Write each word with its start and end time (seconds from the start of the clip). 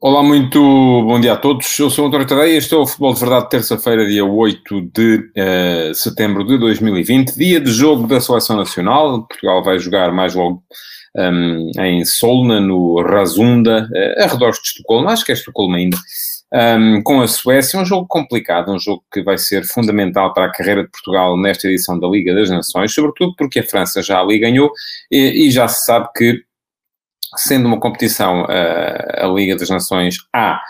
Olá, 0.00 0.22
muito 0.22 0.60
bom 0.60 1.18
dia 1.18 1.32
a 1.32 1.36
todos. 1.36 1.76
Eu 1.76 1.90
sou 1.90 2.04
o 2.04 2.08
António 2.08 2.24
Tadeia 2.24 2.54
e 2.54 2.58
estou 2.58 2.78
ao 2.78 2.86
Futebol 2.86 3.14
de 3.14 3.18
Verdade, 3.18 3.50
terça-feira, 3.50 4.06
dia 4.06 4.24
8 4.24 4.80
de 4.94 5.16
uh, 5.16 5.92
setembro 5.92 6.46
de 6.46 6.56
2020, 6.56 7.36
dia 7.36 7.60
de 7.60 7.68
jogo 7.72 8.06
da 8.06 8.20
Seleção 8.20 8.56
Nacional. 8.56 9.26
Portugal 9.26 9.64
vai 9.64 9.76
jogar 9.80 10.12
mais 10.12 10.36
logo 10.36 10.62
um, 11.16 11.72
em 11.80 12.04
Solna, 12.04 12.60
no 12.60 13.02
Razunda, 13.02 13.88
uh, 13.92 14.22
arredores 14.22 14.60
de 14.62 14.68
Estocolmo, 14.68 15.08
acho 15.08 15.24
que 15.24 15.32
é 15.32 15.34
Estocolmo 15.34 15.74
ainda, 15.74 15.96
um, 16.78 17.02
com 17.02 17.20
a 17.20 17.26
Suécia. 17.26 17.80
Um 17.80 17.84
jogo 17.84 18.06
complicado, 18.06 18.70
um 18.70 18.78
jogo 18.78 19.02
que 19.12 19.20
vai 19.20 19.36
ser 19.36 19.64
fundamental 19.64 20.32
para 20.32 20.44
a 20.44 20.52
carreira 20.52 20.84
de 20.84 20.90
Portugal 20.92 21.36
nesta 21.36 21.66
edição 21.66 21.98
da 21.98 22.06
Liga 22.06 22.32
das 22.32 22.48
Nações, 22.50 22.94
sobretudo 22.94 23.34
porque 23.36 23.58
a 23.58 23.66
França 23.66 24.00
já 24.00 24.20
ali 24.20 24.38
ganhou 24.38 24.70
e, 25.10 25.48
e 25.48 25.50
já 25.50 25.66
se 25.66 25.84
sabe 25.84 26.08
que 26.16 26.46
sendo 27.36 27.66
uma 27.66 27.80
competição, 27.80 28.42
uh, 28.42 29.24
a 29.24 29.26
Liga 29.26 29.56
das 29.56 29.70
Nações 29.70 30.16
A, 30.32 30.60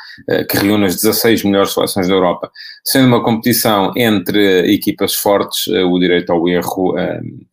que 0.49 0.57
reúne 0.57 0.87
as 0.87 0.97
16 0.97 1.45
melhores 1.45 1.73
seleções 1.73 2.09
da 2.09 2.15
Europa, 2.15 2.51
sendo 2.85 3.09
uma 3.09 3.23
competição 3.23 3.93
entre 3.97 4.73
equipas 4.73 5.15
fortes, 5.15 5.67
uh, 5.67 5.87
o 5.87 5.99
direito 5.99 6.33
ao 6.33 6.49
erro 6.49 6.95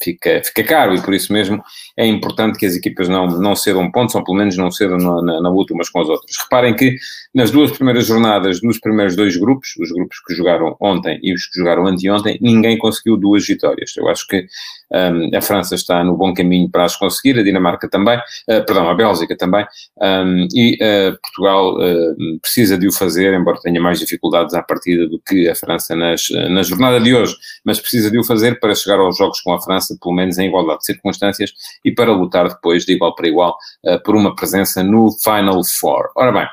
fica, 0.01 0.41
fica 0.43 0.63
caro 0.63 0.95
e 0.95 1.01
por 1.01 1.13
isso 1.13 1.31
mesmo 1.31 1.63
é 1.97 2.05
importante 2.05 2.57
que 2.57 2.65
as 2.65 2.75
equipas 2.75 3.07
não, 3.07 3.27
não 3.27 3.55
cedam 3.55 3.91
pontos, 3.91 4.15
ou 4.15 4.23
pelo 4.23 4.37
menos 4.37 4.57
não 4.57 4.69
cedam 4.69 4.97
na, 4.97 5.21
na, 5.21 5.41
na 5.41 5.49
luta 5.49 5.73
umas 5.73 5.89
com 5.89 6.01
as 6.01 6.09
outras. 6.09 6.35
Reparem 6.43 6.75
que 6.75 6.95
nas 7.33 7.51
duas 7.51 7.71
primeiras 7.71 8.05
jornadas 8.05 8.59
dos 8.61 8.79
primeiros 8.79 9.15
dois 9.15 9.37
grupos, 9.37 9.75
os 9.79 9.91
grupos 9.91 10.19
que 10.25 10.33
jogaram 10.33 10.75
ontem 10.79 11.19
e 11.21 11.33
os 11.33 11.45
que 11.45 11.59
jogaram 11.59 11.87
anteontem, 11.87 12.37
ninguém 12.41 12.77
conseguiu 12.77 13.17
duas 13.17 13.45
vitórias. 13.45 13.95
Eu 13.97 14.07
acho 14.09 14.27
que 14.27 14.45
um, 14.91 15.35
a 15.35 15.41
França 15.41 15.75
está 15.75 16.03
no 16.03 16.15
bom 16.15 16.33
caminho 16.33 16.69
para 16.69 16.85
as 16.85 16.95
conseguir, 16.95 17.39
a 17.39 17.43
Dinamarca 17.43 17.89
também, 17.89 18.17
uh, 18.17 18.65
perdão, 18.65 18.89
a 18.89 18.93
Bélgica 18.93 19.35
também, 19.35 19.65
um, 20.01 20.47
e 20.53 20.75
uh, 20.75 21.17
Portugal 21.21 21.75
uh, 21.77 22.39
precisa 22.41 22.54
de 22.77 22.87
o 22.87 22.91
fazer, 22.91 23.33
embora 23.33 23.59
tenha 23.61 23.81
mais 23.81 23.99
dificuldades 23.99 24.53
à 24.53 24.63
partida 24.63 25.07
do 25.07 25.19
que 25.19 25.49
a 25.49 25.55
França 25.55 25.95
nas, 25.95 26.23
na 26.49 26.63
jornada 26.63 26.99
de 26.99 27.13
hoje, 27.13 27.35
mas 27.63 27.79
precisa 27.79 28.09
de 28.09 28.17
o 28.17 28.23
fazer 28.23 28.59
para 28.59 28.73
chegar 28.73 28.99
aos 28.99 29.17
jogos 29.17 29.41
com 29.41 29.53
a 29.53 29.61
França, 29.61 29.97
pelo 30.01 30.15
menos 30.15 30.37
em 30.37 30.47
igualdade 30.47 30.79
de 30.79 30.85
circunstâncias, 30.85 31.51
e 31.83 31.91
para 31.91 32.11
lutar 32.11 32.47
depois 32.47 32.85
de 32.85 32.93
igual 32.93 33.13
para 33.13 33.27
igual 33.27 33.57
por 34.03 34.15
uma 34.15 34.35
presença 34.35 34.83
no 34.83 35.09
Final 35.23 35.61
Four. 35.79 36.09
Ora 36.15 36.31
bem, 36.31 36.47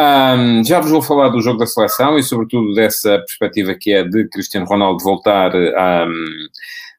um, 0.00 0.64
já 0.64 0.80
vos 0.80 0.90
vou 0.90 1.00
falar 1.00 1.28
do 1.28 1.40
jogo 1.40 1.58
da 1.58 1.66
seleção 1.66 2.18
e, 2.18 2.22
sobretudo, 2.22 2.74
dessa 2.74 3.18
perspectiva 3.18 3.76
que 3.78 3.92
é 3.92 4.02
de 4.02 4.28
Cristiano 4.28 4.66
Ronaldo 4.66 5.04
voltar 5.04 5.54
um, 5.54 6.34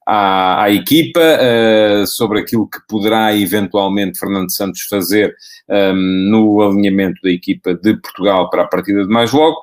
à, 0.06 0.64
à, 0.64 0.72
equipa, 0.72 1.20
uh, 1.20 2.06
sobre 2.08 2.40
aquilo 2.40 2.70
que 2.70 2.80
poderá 2.88 3.36
eventualmente 3.36 4.20
Fernando 4.20 4.52
Santos 4.52 4.82
fazer 4.82 5.36
um, 5.68 6.30
no 6.30 6.62
alinhamento 6.62 7.20
da 7.24 7.30
equipa 7.30 7.74
de 7.74 7.96
Portugal 7.96 8.50
para 8.50 8.64
a 8.64 8.68
partida 8.68 9.04
de 9.04 9.10
mais 9.10 9.32
logo. 9.32 9.60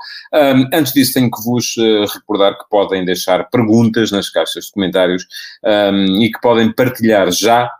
antes 0.72 0.92
disso, 0.92 1.14
tenho 1.14 1.30
que 1.30 1.42
vos 1.44 1.76
uh, 1.76 2.06
recordar 2.12 2.58
que 2.58 2.68
podem 2.68 3.04
deixar 3.04 3.48
perguntas 3.50 4.10
nas 4.10 4.28
caixas 4.28 4.64
de 4.64 4.72
comentários 4.72 5.26
e 6.20 6.30
que 6.30 6.40
podem 6.40 6.72
partilhar 6.72 7.30
já 7.30 7.70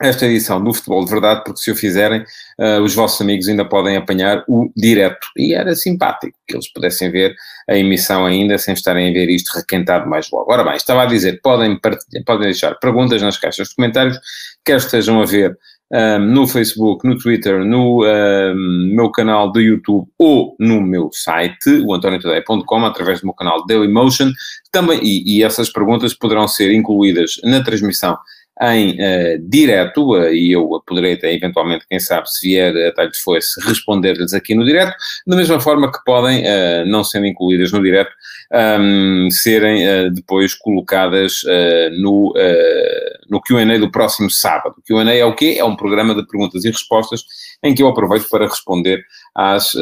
esta 0.00 0.26
edição 0.26 0.62
do 0.62 0.72
Futebol 0.72 1.04
de 1.04 1.10
Verdade, 1.10 1.42
porque 1.44 1.60
se 1.60 1.70
o 1.70 1.76
fizerem, 1.76 2.24
uh, 2.58 2.80
os 2.82 2.94
vossos 2.94 3.20
amigos 3.20 3.48
ainda 3.48 3.64
podem 3.64 3.96
apanhar 3.96 4.44
o 4.48 4.70
direto. 4.76 5.26
E 5.36 5.54
era 5.54 5.74
simpático 5.74 6.38
que 6.46 6.54
eles 6.54 6.72
pudessem 6.72 7.10
ver 7.10 7.34
a 7.68 7.76
emissão 7.76 8.24
ainda, 8.24 8.56
sem 8.58 8.74
estarem 8.74 9.10
a 9.10 9.12
ver 9.12 9.28
isto 9.28 9.48
requentado 9.56 10.08
mais 10.08 10.30
logo. 10.30 10.52
Ora 10.52 10.62
bem, 10.62 10.76
estava 10.76 11.02
a 11.02 11.06
dizer, 11.06 11.40
podem, 11.42 11.78
podem 12.24 12.44
deixar 12.44 12.74
perguntas 12.76 13.20
nas 13.20 13.36
caixas 13.36 13.68
de 13.68 13.74
comentários, 13.74 14.18
quer 14.64 14.76
estejam 14.76 15.20
a 15.20 15.26
ver 15.26 15.50
um, 15.90 15.96
ah, 15.96 16.18
no 16.18 16.46
Facebook, 16.46 17.06
no 17.06 17.18
Twitter, 17.18 17.64
no 17.64 18.02
um, 18.02 18.04
ah, 18.04 18.54
meu 18.54 19.10
canal 19.10 19.50
do 19.50 19.60
YouTube 19.60 20.06
ou 20.16 20.54
no 20.60 20.80
meu 20.80 21.10
site, 21.12 21.82
o 21.84 21.92
antoniotoday.com, 21.92 22.84
através 22.84 23.20
do 23.20 23.26
meu 23.26 23.34
canal 23.34 23.66
Dailymotion, 23.66 24.30
também, 24.70 25.00
e, 25.02 25.38
e 25.38 25.42
essas 25.42 25.70
perguntas 25.70 26.14
poderão 26.14 26.46
ser 26.46 26.72
incluídas 26.72 27.40
na 27.42 27.62
transmissão 27.64 28.16
em 28.60 28.92
uh, 28.92 29.48
direto, 29.48 30.14
uh, 30.16 30.32
e 30.32 30.52
eu 30.52 30.82
poderei 30.86 31.14
até 31.14 31.32
eventualmente, 31.32 31.86
quem 31.88 32.00
sabe, 32.00 32.28
se 32.28 32.48
vier 32.48 32.74
a 32.88 32.92
talho 32.92 33.10
de 33.10 33.18
foice, 33.20 33.60
responder-lhes 33.66 34.34
aqui 34.34 34.54
no 34.54 34.64
direto, 34.64 34.92
da 35.26 35.36
mesma 35.36 35.60
forma 35.60 35.90
que 35.92 35.98
podem, 36.04 36.42
uh, 36.42 36.86
não 36.86 37.04
sendo 37.04 37.26
incluídas 37.26 37.70
no 37.70 37.82
direto, 37.82 38.10
um, 38.52 39.26
ehm, 39.26 39.30
serem 39.30 40.12
depois 40.12 40.54
colocadas 40.54 41.42
no, 42.00 42.32
no 43.28 43.40
Q&A 43.42 43.78
do 43.78 43.90
próximo 43.90 44.30
sábado. 44.30 44.76
O 44.78 44.82
Q&A 44.82 45.14
é 45.14 45.24
o 45.24 45.34
quê? 45.34 45.56
É 45.58 45.64
um 45.64 45.76
programa 45.76 46.14
de 46.14 46.26
perguntas 46.26 46.64
e 46.64 46.70
respostas 46.70 47.24
em 47.62 47.74
que 47.74 47.82
eu 47.82 47.88
aproveito 47.88 48.28
para 48.28 48.46
responder 48.46 49.02
às 49.34 49.74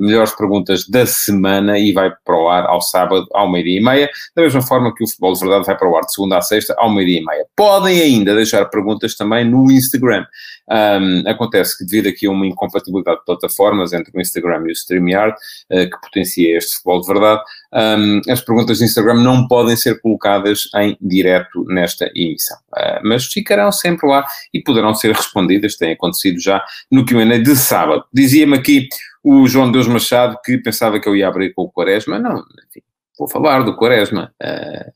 melhores 0.00 0.32
perguntas 0.34 0.86
da 0.88 1.06
semana 1.06 1.78
e 1.78 1.92
vai 1.92 2.12
para 2.24 2.36
o 2.36 2.48
ar 2.48 2.66
ao 2.66 2.80
sábado, 2.80 3.26
ao 3.32 3.50
meio-dia 3.50 3.80
e 3.80 3.82
meia, 3.82 4.10
da 4.34 4.42
mesma 4.42 4.62
forma 4.62 4.94
que 4.94 5.04
o 5.04 5.06
Futebol 5.06 5.32
de 5.32 5.40
Verdade 5.40 5.66
vai 5.66 5.76
para 5.76 5.90
o 5.90 5.96
ar 5.96 6.02
de 6.02 6.12
segunda 6.12 6.38
a 6.38 6.42
sexta, 6.42 6.74
ao 6.78 6.90
meio-dia 6.90 7.20
e 7.20 7.24
meia. 7.24 7.46
Podem 7.56 8.00
ainda 8.00 8.34
deixar 8.34 8.64
perguntas 8.66 9.14
também 9.14 9.44
no 9.44 9.70
Instagram. 9.70 10.24
Um, 10.70 11.28
acontece 11.28 11.76
que 11.76 11.84
devido 11.84 12.08
aqui 12.08 12.26
a 12.26 12.30
uma 12.30 12.46
incompatibilidade 12.46 13.18
de 13.18 13.24
plataformas 13.26 13.92
entre 13.92 14.10
o 14.16 14.20
Instagram 14.20 14.64
e 14.66 14.70
o 14.70 14.72
StreamYard, 14.72 15.34
uh, 15.70 15.90
que 15.90 16.00
potencia 16.02 16.56
este 16.56 16.76
futebol 16.76 17.00
de 17.00 17.06
verdade, 17.06 17.42
um, 17.74 18.20
as 18.30 18.40
perguntas 18.40 18.78
do 18.78 18.84
Instagram 18.84 19.14
não 19.14 19.48
podem 19.48 19.76
ser 19.76 20.00
colocadas 20.00 20.68
em 20.76 20.96
direto 21.00 21.64
nesta 21.64 22.10
emissão. 22.14 22.56
Uh, 22.72 23.00
mas 23.02 23.26
ficarão 23.26 23.72
sempre 23.72 24.08
lá 24.08 24.24
e 24.52 24.62
poderão 24.62 24.94
ser 24.94 25.12
respondidas, 25.12 25.76
tem 25.76 25.92
acontecido 25.92 26.40
já 26.40 26.64
no 26.90 27.04
Q&A 27.04 27.38
de 27.38 27.56
sábado. 27.56 28.04
Dizia-me 28.12 28.56
aqui 28.56 28.88
o 29.22 29.48
João 29.48 29.72
Deus 29.72 29.88
Machado 29.88 30.38
que 30.44 30.58
pensava 30.58 31.00
que 31.00 31.08
eu 31.08 31.16
ia 31.16 31.26
abrir 31.26 31.52
com 31.52 31.62
o 31.62 31.70
Quaresma. 31.70 32.18
Não, 32.18 32.44
enfim, 32.68 32.82
vou 33.18 33.28
falar 33.28 33.62
do 33.62 33.76
Quaresma. 33.76 34.32
Uh, 34.40 34.92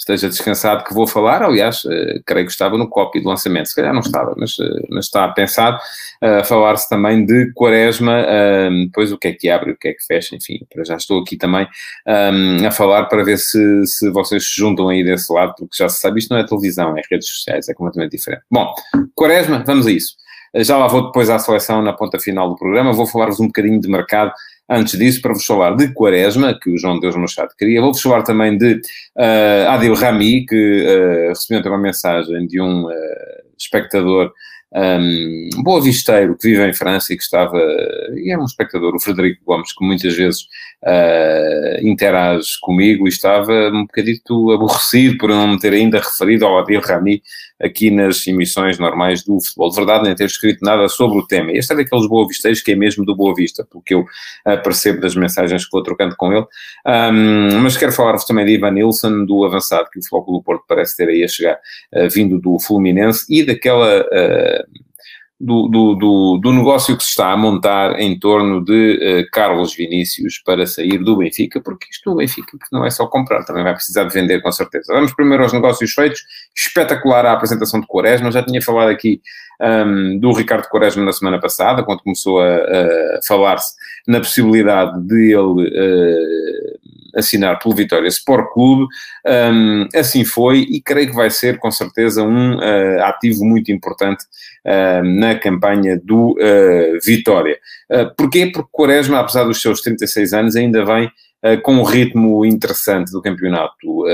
esteja 0.00 0.28
descansado 0.28 0.82
que 0.82 0.94
vou 0.94 1.06
falar. 1.06 1.42
Aliás, 1.42 1.84
uh, 1.84 2.22
creio 2.24 2.46
que 2.46 2.52
estava 2.52 2.76
no 2.78 2.88
copy 2.88 3.20
do 3.20 3.28
lançamento, 3.28 3.68
se 3.68 3.74
calhar 3.74 3.92
não 3.92 4.00
estava, 4.00 4.34
mas, 4.36 4.58
uh, 4.58 4.86
mas 4.88 5.04
está 5.04 5.28
pensado 5.28 5.76
uh, 5.76 6.44
falar-se 6.44 6.88
também 6.88 7.24
de 7.24 7.52
Quaresma, 7.52 8.22
uh, 8.22 8.86
depois 8.86 9.12
o 9.12 9.18
que 9.18 9.28
é 9.28 9.32
que 9.32 9.50
abre, 9.50 9.72
o 9.72 9.76
que 9.76 9.88
é 9.88 9.92
que 9.92 10.04
fecha, 10.04 10.34
enfim, 10.34 10.58
já 10.84 10.96
estou 10.96 11.20
aqui 11.20 11.36
também 11.36 11.68
um, 12.06 12.66
a 12.66 12.70
falar 12.70 13.04
para 13.04 13.22
ver 13.22 13.38
se, 13.38 13.86
se 13.86 14.10
vocês 14.10 14.48
se 14.48 14.56
juntam 14.56 14.88
aí 14.88 15.04
desse 15.04 15.30
lado, 15.32 15.54
porque 15.56 15.76
já 15.76 15.88
se 15.88 16.00
sabe, 16.00 16.18
isto 16.18 16.32
não 16.32 16.40
é 16.40 16.46
televisão, 16.46 16.96
é 16.96 17.02
redes 17.10 17.28
sociais, 17.28 17.68
é 17.68 17.74
completamente 17.74 18.12
diferente. 18.12 18.42
Bom, 18.50 18.72
Quaresma, 19.14 19.62
vamos 19.66 19.86
a 19.86 19.92
isso. 19.92 20.14
Já 20.56 20.76
lá 20.76 20.88
vou 20.88 21.06
depois 21.06 21.30
à 21.30 21.38
seleção 21.38 21.80
na 21.80 21.92
ponta 21.92 22.18
final 22.18 22.48
do 22.48 22.56
programa, 22.56 22.92
vou 22.92 23.06
falar-vos 23.06 23.38
um 23.38 23.46
bocadinho 23.46 23.80
de 23.80 23.88
mercado 23.88 24.32
Antes 24.72 24.96
disso, 24.96 25.20
para 25.20 25.32
vos 25.32 25.44
falar 25.44 25.74
de 25.74 25.92
Quaresma, 25.92 26.56
que 26.56 26.70
o 26.70 26.78
João 26.78 27.00
Deus 27.00 27.16
Machado 27.16 27.50
queria, 27.58 27.80
vou-vos 27.80 28.00
falar 28.00 28.22
também 28.22 28.56
de 28.56 28.74
uh, 28.74 29.68
Adil 29.68 29.94
Rami, 29.94 30.46
que 30.46 30.86
uh, 30.86 31.28
recebeu 31.30 31.72
uma 31.72 31.78
mensagem 31.78 32.46
de 32.46 32.60
um 32.60 32.84
uh, 32.84 32.92
espectador 33.58 34.32
um, 34.72 35.48
boa 35.62 35.80
visteiro 35.82 36.36
que 36.36 36.48
vive 36.48 36.64
em 36.64 36.72
França 36.72 37.12
e 37.12 37.16
que 37.16 37.22
estava, 37.22 37.58
e 38.14 38.32
é 38.32 38.38
um 38.38 38.44
espectador, 38.44 38.94
o 38.94 39.00
Frederico 39.00 39.42
Gomes, 39.44 39.72
que 39.72 39.84
muitas 39.84 40.14
vezes 40.14 40.42
uh, 40.84 41.86
interage 41.86 42.52
comigo 42.60 43.06
e 43.06 43.08
estava 43.08 43.52
um 43.72 43.82
bocadito 43.82 44.52
aborrecido 44.52 45.18
por 45.18 45.30
não 45.30 45.48
me 45.48 45.58
ter 45.58 45.72
ainda 45.72 45.98
referido 45.98 46.46
ao 46.46 46.58
Adil 46.58 46.80
Rami 46.80 47.22
aqui 47.60 47.90
nas 47.90 48.26
emissões 48.26 48.78
normais 48.78 49.22
do 49.22 49.38
futebol. 49.40 49.70
De 49.70 49.76
verdade, 49.76 50.04
nem 50.04 50.14
ter 50.14 50.24
escrito 50.24 50.64
nada 50.64 50.88
sobre 50.88 51.18
o 51.18 51.26
tema. 51.26 51.52
Este 51.52 51.74
é 51.74 51.76
daqueles 51.76 52.08
boa 52.08 52.26
visteiros 52.26 52.62
que 52.62 52.72
é 52.72 52.74
mesmo 52.74 53.04
do 53.04 53.14
Boa 53.14 53.34
Vista, 53.34 53.66
porque 53.70 53.94
eu 53.94 54.00
uh, 54.00 54.62
percebo 54.62 55.00
das 55.00 55.14
mensagens 55.14 55.64
que 55.64 55.70
vou 55.70 55.82
trocando 55.82 56.16
com 56.16 56.32
ele. 56.32 56.46
Um, 56.86 57.60
mas 57.60 57.76
quero 57.76 57.92
falar-vos 57.92 58.24
também 58.24 58.46
de 58.46 58.52
Ivan 58.52 58.70
Nilsson, 58.70 59.24
do 59.26 59.44
avançado 59.44 59.90
que 59.90 59.98
o 59.98 60.02
Futebol 60.02 60.38
do 60.38 60.42
Porto 60.42 60.64
parece 60.66 60.96
ter 60.96 61.08
aí 61.08 61.22
a 61.22 61.28
chegar, 61.28 61.58
uh, 61.94 62.08
vindo 62.08 62.40
do 62.40 62.58
Fluminense, 62.58 63.26
e 63.28 63.44
daquela 63.44 64.00
uh, 64.00 64.59
do, 65.40 65.68
do, 65.68 65.94
do, 65.94 66.38
do, 66.38 66.52
negócio 66.52 66.94
que 66.94 67.02
se 67.02 67.10
está 67.10 67.32
a 67.32 67.36
montar 67.36 67.98
em 67.98 68.18
torno 68.18 68.62
de 68.62 69.22
uh, 69.24 69.30
Carlos 69.32 69.74
Vinícius 69.74 70.38
para 70.44 70.66
sair 70.66 70.98
do 70.98 71.16
Benfica, 71.16 71.62
porque 71.62 71.86
isto 71.90 72.10
do 72.10 72.16
Benfica 72.16 72.58
não 72.70 72.84
é 72.84 72.90
só 72.90 73.06
comprar, 73.06 73.44
também 73.44 73.64
vai 73.64 73.72
precisar 73.72 74.04
de 74.04 74.12
vender 74.12 74.42
com 74.42 74.52
certeza. 74.52 74.92
Vamos 74.92 75.14
primeiro 75.14 75.42
aos 75.42 75.54
negócios 75.54 75.92
feitos. 75.92 76.20
Espetacular 76.54 77.24
a 77.24 77.32
apresentação 77.32 77.80
de 77.80 77.86
Quaresma, 77.86 78.30
já 78.30 78.42
tinha 78.42 78.60
falado 78.60 78.90
aqui 78.90 79.22
um, 79.62 80.18
do 80.18 80.32
Ricardo 80.32 80.68
Quaresma 80.68 81.04
na 81.04 81.12
semana 81.12 81.40
passada, 81.40 81.82
quando 81.82 82.02
começou 82.02 82.40
a, 82.40 82.56
a 82.56 83.20
falar-se 83.26 83.74
na 84.06 84.18
possibilidade 84.18 85.00
de 85.06 85.32
ele 85.32 85.68
uh, 85.68 86.79
assinar 87.14 87.58
pelo 87.58 87.74
Vitória 87.74 88.08
Sport 88.08 88.52
Clube. 88.52 88.86
Um, 89.26 89.88
assim 89.94 90.24
foi 90.24 90.60
e 90.60 90.80
creio 90.80 91.08
que 91.08 91.16
vai 91.16 91.30
ser 91.30 91.58
com 91.58 91.70
certeza 91.70 92.22
um 92.22 92.56
uh, 92.56 93.02
ativo 93.04 93.44
muito 93.44 93.70
importante 93.72 94.24
uh, 94.66 95.04
na 95.04 95.34
campanha 95.34 96.00
do 96.02 96.32
uh, 96.32 96.98
Vitória. 97.04 97.58
Uh, 97.90 98.14
porquê? 98.16 98.46
Porque 98.46 98.68
Quaresma, 98.72 99.20
apesar 99.20 99.44
dos 99.44 99.60
seus 99.60 99.80
36 99.80 100.32
anos, 100.32 100.56
ainda 100.56 100.84
vem 100.84 101.10
com 101.62 101.76
um 101.76 101.82
ritmo 101.82 102.44
interessante 102.44 103.10
do 103.10 103.22
campeonato 103.22 104.04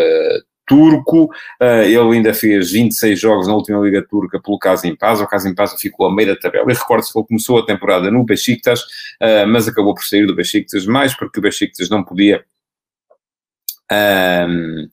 turco. 0.64 1.28
Ele 1.60 1.98
ainda 1.98 2.32
fez 2.32 2.70
26 2.70 3.18
jogos 3.18 3.48
na 3.48 3.54
última 3.54 3.80
Liga 3.80 4.00
Turca 4.08 4.40
pelo 4.40 4.60
Paz. 4.60 4.84
O 5.20 5.54
Paz 5.56 5.74
ficou 5.80 6.06
a 6.06 6.14
meio 6.14 6.28
da 6.28 6.36
tabela. 6.36 6.70
E 6.70 6.74
recordo-se 6.74 7.12
que 7.12 7.18
ele 7.18 7.26
começou 7.26 7.58
a 7.58 7.66
temporada 7.66 8.12
no 8.12 8.24
Besiktas, 8.24 8.80
mas 9.48 9.66
acabou 9.66 9.92
por 9.92 10.04
sair 10.04 10.24
do 10.24 10.36
Besiktas, 10.36 10.86
mais 10.86 11.16
porque 11.16 11.40
o 11.40 11.42
Besiktas 11.42 11.90
não 11.90 12.04
podia... 12.04 12.44
Um, 13.90 14.90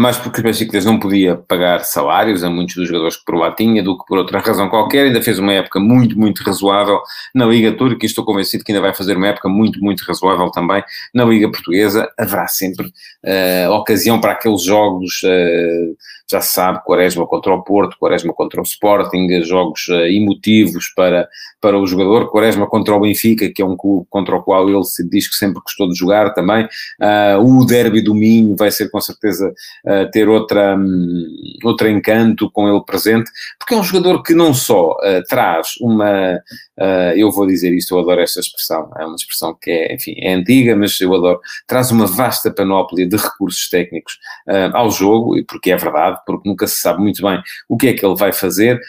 mas 0.00 0.16
porque 0.16 0.40
o 0.40 0.42
Besiktas 0.42 0.86
não 0.86 0.98
podia 0.98 1.36
pagar 1.36 1.84
salários 1.84 2.42
a 2.42 2.48
muitos 2.48 2.74
dos 2.74 2.88
jogadores 2.88 3.18
que 3.18 3.24
por 3.26 3.34
lá 3.34 3.52
tinha, 3.52 3.82
do 3.82 3.98
que 3.98 4.06
por 4.06 4.16
outra 4.16 4.40
razão 4.40 4.66
qualquer, 4.70 5.04
ainda 5.04 5.20
fez 5.20 5.38
uma 5.38 5.52
época 5.52 5.78
muito, 5.78 6.18
muito 6.18 6.42
razoável 6.42 7.02
na 7.34 7.44
Liga 7.44 7.70
Turca 7.72 7.98
e 8.02 8.06
estou 8.06 8.24
convencido 8.24 8.64
que 8.64 8.72
ainda 8.72 8.80
vai 8.80 8.94
fazer 8.94 9.18
uma 9.18 9.28
época 9.28 9.46
muito, 9.50 9.78
muito 9.78 10.02
razoável 10.08 10.50
também 10.50 10.82
na 11.12 11.26
Liga 11.26 11.50
Portuguesa. 11.50 12.10
Haverá 12.18 12.48
sempre 12.48 12.86
uh, 12.86 13.72
ocasião 13.72 14.18
para 14.18 14.32
aqueles 14.32 14.62
jogos 14.62 15.20
uh, 15.22 15.94
já 16.30 16.40
se 16.40 16.52
sabe, 16.52 16.82
Quaresma 16.84 17.26
contra 17.26 17.52
o 17.52 17.62
Porto, 17.62 17.98
Quaresma 17.98 18.32
contra 18.32 18.60
o 18.60 18.62
Sporting, 18.62 19.42
jogos 19.42 19.88
uh, 19.88 20.06
emotivos 20.06 20.88
para, 20.94 21.28
para 21.60 21.76
o 21.76 21.86
jogador, 21.86 22.30
Quaresma 22.30 22.68
contra 22.68 22.94
o 22.94 23.00
Benfica, 23.00 23.50
que 23.52 23.60
é 23.60 23.64
um 23.64 23.76
clube 23.76 24.06
contra 24.08 24.36
o 24.36 24.42
qual 24.42 24.68
ele 24.68 24.84
se 24.84 25.06
diz 25.08 25.28
que 25.28 25.34
sempre 25.34 25.60
gostou 25.60 25.88
de 25.88 25.98
jogar 25.98 26.32
também, 26.32 26.64
uh, 26.64 27.38
o 27.40 27.66
derby 27.66 28.00
do 28.00 28.14
Minho 28.14 28.54
vai 28.56 28.70
ser 28.70 28.88
com 28.90 29.00
certeza 29.00 29.52
uh, 29.90 30.10
ter 30.10 30.28
outra, 30.28 30.76
um, 30.76 31.26
outro 31.64 31.88
encanto 31.88 32.50
com 32.50 32.68
ele 32.68 32.82
presente, 32.84 33.30
porque 33.58 33.74
é 33.74 33.76
um 33.76 33.82
jogador 33.82 34.22
que 34.22 34.34
não 34.34 34.54
só 34.54 34.96
traz 35.28 35.68
uma, 35.80 36.40
eu 37.16 37.30
vou 37.30 37.46
dizer 37.46 37.72
isto, 37.72 37.94
eu 37.94 38.00
adoro 38.00 38.20
esta 38.20 38.40
expressão, 38.40 38.90
é 38.98 39.04
uma 39.04 39.16
expressão 39.16 39.56
que 39.60 39.70
é, 39.70 39.94
enfim, 39.94 40.14
é 40.18 40.34
antiga, 40.34 40.76
mas 40.76 41.00
eu 41.00 41.14
adoro, 41.14 41.40
traz 41.66 41.90
uma 41.90 42.06
vasta 42.06 42.50
panóplia 42.50 43.06
de 43.06 43.16
recursos 43.16 43.68
técnicos 43.68 44.18
ao 44.72 44.90
jogo, 44.90 45.34
porque 45.46 45.70
é 45.70 45.76
verdade, 45.76 46.18
porque 46.26 46.48
nunca 46.48 46.66
se 46.66 46.80
sabe 46.80 47.00
muito 47.00 47.22
bem 47.22 47.40
o 47.68 47.76
que 47.76 47.88
é 47.88 47.92
que 47.92 48.04
ele 48.04 48.16
vai 48.16 48.32
fazer, 48.32 48.80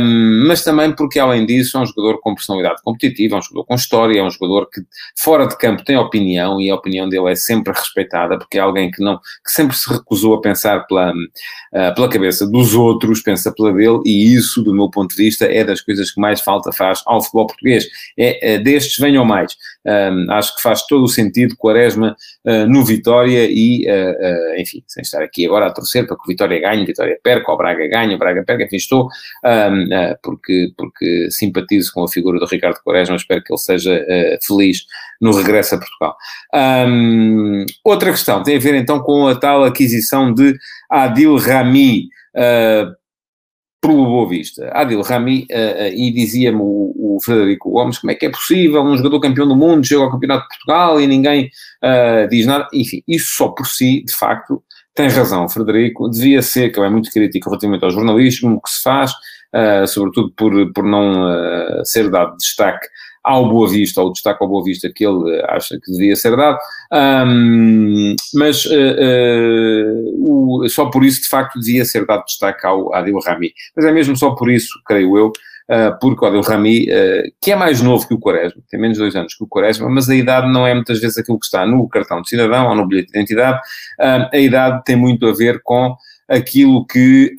um, 0.00 0.46
mas 0.46 0.62
também 0.62 0.92
porque, 0.94 1.18
além 1.18 1.46
disso, 1.46 1.76
é 1.76 1.80
um 1.80 1.86
jogador 1.86 2.20
com 2.20 2.34
personalidade 2.34 2.82
competitiva, 2.82 3.36
é 3.36 3.38
um 3.38 3.42
jogador 3.42 3.64
com 3.64 3.74
história, 3.74 4.20
é 4.20 4.22
um 4.22 4.30
jogador 4.30 4.68
que 4.70 4.80
fora 5.16 5.46
de 5.46 5.56
campo 5.56 5.84
tem 5.84 5.96
opinião 5.96 6.60
e 6.60 6.70
a 6.70 6.74
opinião 6.74 7.08
dele 7.08 7.30
é 7.30 7.34
sempre 7.34 7.72
respeitada, 7.72 8.38
porque 8.38 8.58
é 8.58 8.60
alguém 8.60 8.90
que, 8.90 9.02
não, 9.02 9.18
que 9.18 9.50
sempre 9.50 9.76
se 9.76 9.88
recusou 10.16 10.34
a 10.34 10.40
pensar 10.40 10.86
pela, 10.86 11.12
uh, 11.12 11.94
pela 11.94 12.08
cabeça 12.08 12.46
dos 12.46 12.74
outros, 12.74 13.20
pensa 13.20 13.52
pela 13.52 13.72
dele, 13.72 14.00
e 14.04 14.34
isso, 14.34 14.62
do 14.62 14.74
meu 14.74 14.90
ponto 14.90 15.14
de 15.14 15.22
vista, 15.22 15.44
é 15.44 15.64
das 15.64 15.80
coisas 15.80 16.10
que 16.10 16.20
mais 16.20 16.40
falta 16.40 16.72
faz 16.72 17.02
ao 17.06 17.20
futebol 17.20 17.46
português. 17.46 17.86
É, 18.18 18.54
é 18.54 18.58
destes 18.58 18.98
venham 18.98 19.24
mais. 19.24 19.54
Um, 19.84 20.32
acho 20.32 20.56
que 20.56 20.62
faz 20.62 20.84
todo 20.86 21.04
o 21.04 21.08
sentido 21.08 21.56
Quaresma 21.56 22.16
uh, 22.44 22.66
no 22.66 22.84
Vitória 22.84 23.46
e, 23.48 23.86
uh, 23.88 24.60
enfim, 24.60 24.82
sem 24.86 25.02
estar 25.02 25.22
aqui 25.22 25.46
agora 25.46 25.66
a 25.66 25.70
torcer 25.70 26.06
para 26.06 26.16
que 26.16 26.22
o 26.22 26.26
Vitória 26.26 26.60
ganhe, 26.60 26.84
Vitória 26.84 27.18
perca, 27.22 27.52
o 27.52 27.56
Braga 27.56 27.86
ganhe, 27.86 28.14
o 28.14 28.18
Braga 28.18 28.42
perca, 28.44 28.64
enfim, 28.64 28.76
estou, 28.76 29.08
um, 29.44 29.84
uh, 29.84 30.16
porque, 30.22 30.72
porque 30.76 31.28
simpatizo 31.30 31.92
com 31.92 32.02
a 32.02 32.08
figura 32.08 32.38
do 32.40 32.46
Ricardo 32.46 32.80
Quaresma, 32.84 33.16
espero 33.16 33.42
que 33.42 33.52
ele 33.52 33.58
seja 33.58 33.94
uh, 33.94 34.46
feliz 34.46 34.86
no 35.20 35.32
regresso 35.32 35.74
a 35.74 35.78
Portugal. 35.78 36.16
Um, 36.54 37.64
outra 37.84 38.10
questão 38.10 38.42
tem 38.42 38.56
a 38.56 38.60
ver 38.60 38.74
então 38.74 39.00
com 39.00 39.26
a 39.26 39.34
tal 39.34 39.64
aquisição 39.64 40.05
de 40.34 40.56
Adil 40.90 41.36
Rami, 41.36 42.08
uh, 42.36 42.94
pelo 43.80 44.04
Boa 44.04 44.28
Vista. 44.28 44.70
Adil 44.72 45.02
Rami, 45.02 45.46
uh, 45.50 45.84
uh, 45.84 45.94
e 45.94 46.10
dizia-me 46.12 46.58
o, 46.60 47.16
o, 47.16 47.18
Frederico 47.24 47.70
Gomes, 47.70 47.98
como 47.98 48.10
é 48.10 48.14
que 48.14 48.26
é 48.26 48.30
possível 48.30 48.82
um 48.82 48.96
jogador 48.96 49.20
campeão 49.20 49.48
do 49.48 49.56
mundo 49.56 49.86
chega 49.86 50.02
ao 50.02 50.10
Campeonato 50.10 50.42
de 50.42 50.48
Portugal 50.48 51.00
e 51.00 51.06
ninguém 51.06 51.50
diz 52.30 52.46
nada. 52.46 52.68
Enfim, 52.74 53.02
isso 53.08 53.36
só 53.36 53.48
por 53.48 53.66
si, 53.66 54.04
de 54.04 54.12
facto, 54.12 54.62
tem 54.94 55.08
razão, 55.08 55.48
Frederico, 55.48 56.10
devia 56.10 56.42
ser, 56.42 56.70
que 56.70 56.78
ele 56.78 56.86
é 56.86 56.90
muito 56.90 57.10
crítico 57.10 57.48
relativamente 57.48 57.84
ao 57.84 57.90
jornalismo 57.90 58.60
que 58.60 58.70
se 58.70 58.82
faz, 58.82 59.12
sobretudo 59.88 60.30
por, 60.36 60.72
por 60.72 60.84
não 60.84 61.84
ser 61.84 62.10
dado 62.10 62.36
destaque 62.36 62.86
ao 63.26 63.48
Boa 63.48 63.68
Vista, 63.68 64.00
ou 64.00 64.12
destaque 64.12 64.40
ao 64.40 64.48
Boa 64.48 64.62
Vista 64.62 64.88
que 64.88 65.04
ele 65.04 65.42
acha 65.48 65.76
que 65.84 65.90
devia 65.90 66.14
ser 66.14 66.36
dado, 66.36 66.58
um, 67.26 68.14
mas 68.34 68.64
uh, 68.66 70.14
o, 70.16 70.68
só 70.68 70.86
por 70.86 71.04
isso, 71.04 71.22
de 71.22 71.28
facto, 71.28 71.58
devia 71.58 71.84
ser 71.84 72.06
dado 72.06 72.24
destaque 72.24 72.64
ao 72.64 72.94
Adil 72.94 73.18
Rami. 73.18 73.52
Mas 73.74 73.84
é 73.84 73.90
mesmo 73.90 74.16
só 74.16 74.30
por 74.30 74.48
isso, 74.48 74.80
creio 74.86 75.18
eu, 75.18 75.26
uh, 75.26 75.98
porque 76.00 76.24
o 76.24 76.28
Adel 76.28 76.40
Rami, 76.40 76.84
uh, 76.84 77.32
que 77.42 77.50
é 77.50 77.56
mais 77.56 77.82
novo 77.82 78.06
que 78.06 78.14
o 78.14 78.18
Quaresma, 78.20 78.62
tem 78.70 78.78
menos 78.78 78.96
de 78.96 79.02
dois 79.02 79.16
anos 79.16 79.34
que 79.34 79.42
o 79.42 79.48
Quaresma, 79.48 79.90
mas 79.90 80.08
a 80.08 80.14
idade 80.14 80.48
não 80.52 80.64
é 80.64 80.72
muitas 80.72 81.00
vezes 81.00 81.18
aquilo 81.18 81.40
que 81.40 81.46
está 81.46 81.66
no 81.66 81.88
cartão 81.88 82.22
de 82.22 82.28
cidadão 82.28 82.68
ou 82.68 82.76
no 82.76 82.86
bilhete 82.86 83.10
de 83.10 83.18
identidade, 83.18 83.58
uh, 83.58 84.30
a 84.32 84.38
idade 84.38 84.84
tem 84.84 84.94
muito 84.94 85.26
a 85.26 85.34
ver 85.34 85.60
com 85.64 85.96
aquilo 86.28 86.86
que, 86.86 87.32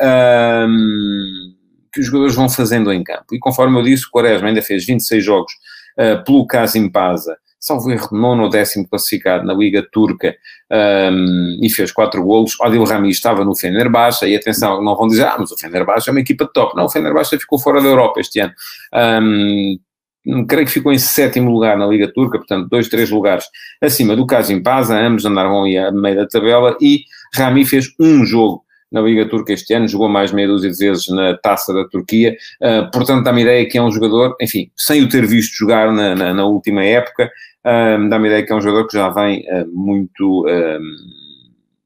que 1.94 2.00
os 2.00 2.06
jogadores 2.06 2.36
vão 2.36 2.50
fazendo 2.50 2.92
em 2.92 3.04
campo. 3.04 3.34
E 3.34 3.40
conforme 3.40 3.78
eu 3.78 3.84
disse, 3.84 4.06
o 4.06 4.10
Quaresma 4.10 4.48
ainda 4.48 4.62
fez 4.62 4.86
26 4.86 5.26
jogos 5.26 5.52
pelo 6.26 6.46
Casim 6.46 6.90
Paza, 6.90 7.38
salvo 7.60 7.92
erro, 7.92 8.10
nono 8.12 8.44
ou 8.44 8.50
décimo 8.50 8.88
classificado 8.88 9.46
na 9.46 9.54
Liga 9.54 9.86
Turca 9.92 10.36
um, 11.12 11.60
e 11.62 11.70
fez 11.70 11.92
quatro 11.92 12.24
golos. 12.24 12.56
Adil 12.62 12.84
Rami 12.84 13.10
estava 13.10 13.44
no 13.44 13.56
Fenerbahçe 13.56 14.26
e 14.26 14.36
atenção, 14.36 14.82
não 14.84 14.96
vão 14.96 15.08
dizer, 15.08 15.26
ah, 15.26 15.36
mas 15.40 15.52
o 15.52 15.58
Fenerbahçe 15.58 16.10
é 16.10 16.12
uma 16.12 16.22
equipa 16.22 16.46
de 16.46 16.54
top. 16.54 16.76
Não, 16.76 16.86
o 16.86 16.90
Fenerbahçe 16.90 17.38
ficou 17.38 17.60
fora 17.60 17.82
da 17.82 17.88
Europa 17.88 18.20
este 18.20 18.40
ano. 18.40 18.54
Um, 18.94 19.80
creio 20.48 20.66
que 20.66 20.74
ficou 20.74 20.92
em 20.92 21.00
sétimo 21.00 21.50
lugar 21.50 21.78
na 21.78 21.88
Liga 21.88 22.12
Turca, 22.14 22.38
portanto, 22.38 22.68
dois, 22.70 22.88
três 22.90 23.10
lugares 23.10 23.46
acima 23.82 24.16
do 24.16 24.26
Casim 24.26 24.62
Paza, 24.62 24.98
ambos 24.98 25.26
andaram 25.26 25.64
ali 25.64 25.78
a 25.78 25.92
meio 25.92 26.18
da 26.18 26.28
tabela 26.28 26.78
e 26.82 27.04
Rami 27.34 27.66
fez 27.66 27.88
um 28.00 28.26
jogo 28.26 28.64
na 28.92 29.02
Liga 29.02 29.28
Turca 29.28 29.54
este 29.54 29.74
ano, 29.74 29.88
jogou 29.88 30.08
mais 30.08 30.32
meia 30.32 30.48
dúzia 30.48 30.72
de 30.72 30.78
vezes 30.78 31.08
na 31.10 31.38
Taça 31.38 31.74
da 31.74 31.86
Turquia, 31.86 32.36
uh, 32.62 32.90
portanto 32.92 33.24
dá-me 33.24 33.42
ideia 33.42 33.68
que 33.68 33.78
é 33.78 33.82
um 33.82 33.92
jogador, 33.92 34.36
enfim, 34.42 34.70
sem 34.76 35.04
o 35.04 35.10
ter 35.10 35.26
visto 35.26 35.56
jogar 35.56 35.92
na, 35.92 36.16
na, 36.16 36.34
na 36.34 36.46
última 36.46 36.84
época, 36.84 37.30
uh, 37.66 38.10
dá-me 38.10 38.28
ideia 38.28 38.46
que 38.46 38.52
é 38.52 38.56
um 38.56 38.62
jogador 38.62 38.88
que 38.88 38.98
já 38.98 39.10
vem 39.10 39.42
uh, 39.42 39.68
muito 39.74 40.46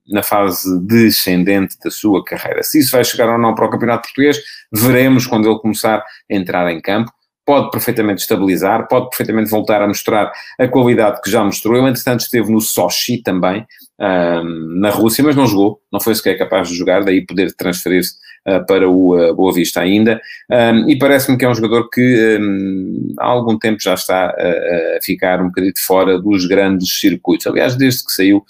na 0.07 0.21
fase 0.21 0.79
descendente 0.81 1.77
da 1.83 1.89
sua 1.89 2.23
carreira. 2.23 2.63
Se 2.63 2.79
isso 2.79 2.91
vai 2.91 3.03
chegar 3.03 3.31
ou 3.31 3.39
não 3.39 3.55
para 3.55 3.65
o 3.65 3.69
Campeonato 3.69 4.03
Português, 4.09 4.41
veremos 4.71 5.25
quando 5.25 5.49
ele 5.49 5.59
começar 5.59 5.99
a 5.99 6.03
entrar 6.29 6.69
em 6.71 6.81
campo 6.81 7.11
pode 7.51 7.69
perfeitamente 7.69 8.21
estabilizar, 8.21 8.87
pode 8.87 9.09
perfeitamente 9.09 9.49
voltar 9.49 9.81
a 9.81 9.87
mostrar 9.87 10.31
a 10.57 10.67
qualidade 10.69 11.19
que 11.21 11.29
já 11.29 11.43
mostrou. 11.43 11.75
Ele, 11.75 11.89
entretanto, 11.89 12.21
esteve 12.21 12.49
no 12.49 12.61
Sochi 12.61 13.21
também, 13.21 13.67
na 13.99 14.89
Rússia, 14.89 15.21
mas 15.21 15.35
não 15.35 15.45
jogou, 15.45 15.81
não 15.91 15.99
foi 15.99 16.15
sequer 16.15 16.37
capaz 16.37 16.69
de 16.69 16.75
jogar, 16.75 17.03
daí 17.03 17.25
poder 17.25 17.53
transferir-se 17.53 18.13
uh, 18.47 18.65
para 18.65 18.89
o 18.89 19.17
uh, 19.17 19.35
Boa 19.35 19.53
Vista 19.53 19.81
ainda. 19.81 20.21
Um, 20.49 20.89
e 20.89 20.97
parece-me 20.97 21.37
que 21.37 21.43
é 21.43 21.49
um 21.49 21.53
jogador 21.53 21.89
que 21.89 22.39
um, 22.39 23.15
há 23.19 23.25
algum 23.25 23.59
tempo 23.59 23.81
já 23.81 23.95
está 23.95 24.27
a, 24.27 24.97
a 24.97 24.99
ficar 25.03 25.41
um 25.41 25.47
bocadinho 25.47 25.73
fora 25.85 26.17
dos 26.17 26.45
grandes 26.45 27.01
circuitos. 27.01 27.47
Aliás, 27.47 27.75
desde 27.75 28.05
que 28.05 28.13
saiu 28.13 28.45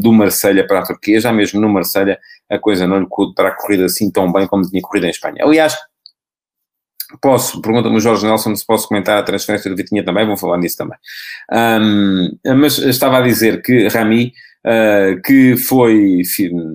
do 0.00 0.12
Marselha 0.12 0.64
para 0.64 0.78
a 0.78 0.84
Turquia, 0.84 1.20
já 1.20 1.32
mesmo 1.32 1.60
no 1.60 1.68
Marselha, 1.68 2.20
a 2.48 2.56
coisa 2.56 2.86
não 2.86 3.00
lhe 3.00 3.06
terá 3.34 3.50
corrido 3.50 3.84
assim 3.84 4.12
tão 4.12 4.32
bem 4.32 4.46
como 4.46 4.62
tinha 4.62 4.80
corrido 4.80 5.06
em 5.06 5.10
Espanha. 5.10 5.42
Aliás, 5.42 5.76
Posso, 7.20 7.60
pergunta-me 7.60 7.96
o 7.96 8.00
Jorge 8.00 8.26
Nelson 8.26 8.54
se 8.54 8.66
posso 8.66 8.88
comentar 8.88 9.18
a 9.18 9.22
transferência 9.22 9.70
do 9.70 9.76
Vitinha 9.76 10.04
também, 10.04 10.26
vou 10.26 10.36
falar 10.36 10.58
nisso 10.58 10.76
também. 10.76 10.98
Um, 11.52 12.30
mas 12.56 12.78
estava 12.78 13.18
a 13.18 13.20
dizer 13.20 13.62
que 13.62 13.88
Rami, 13.88 14.32
uh, 14.64 15.20
que 15.22 15.56
foi, 15.56 16.22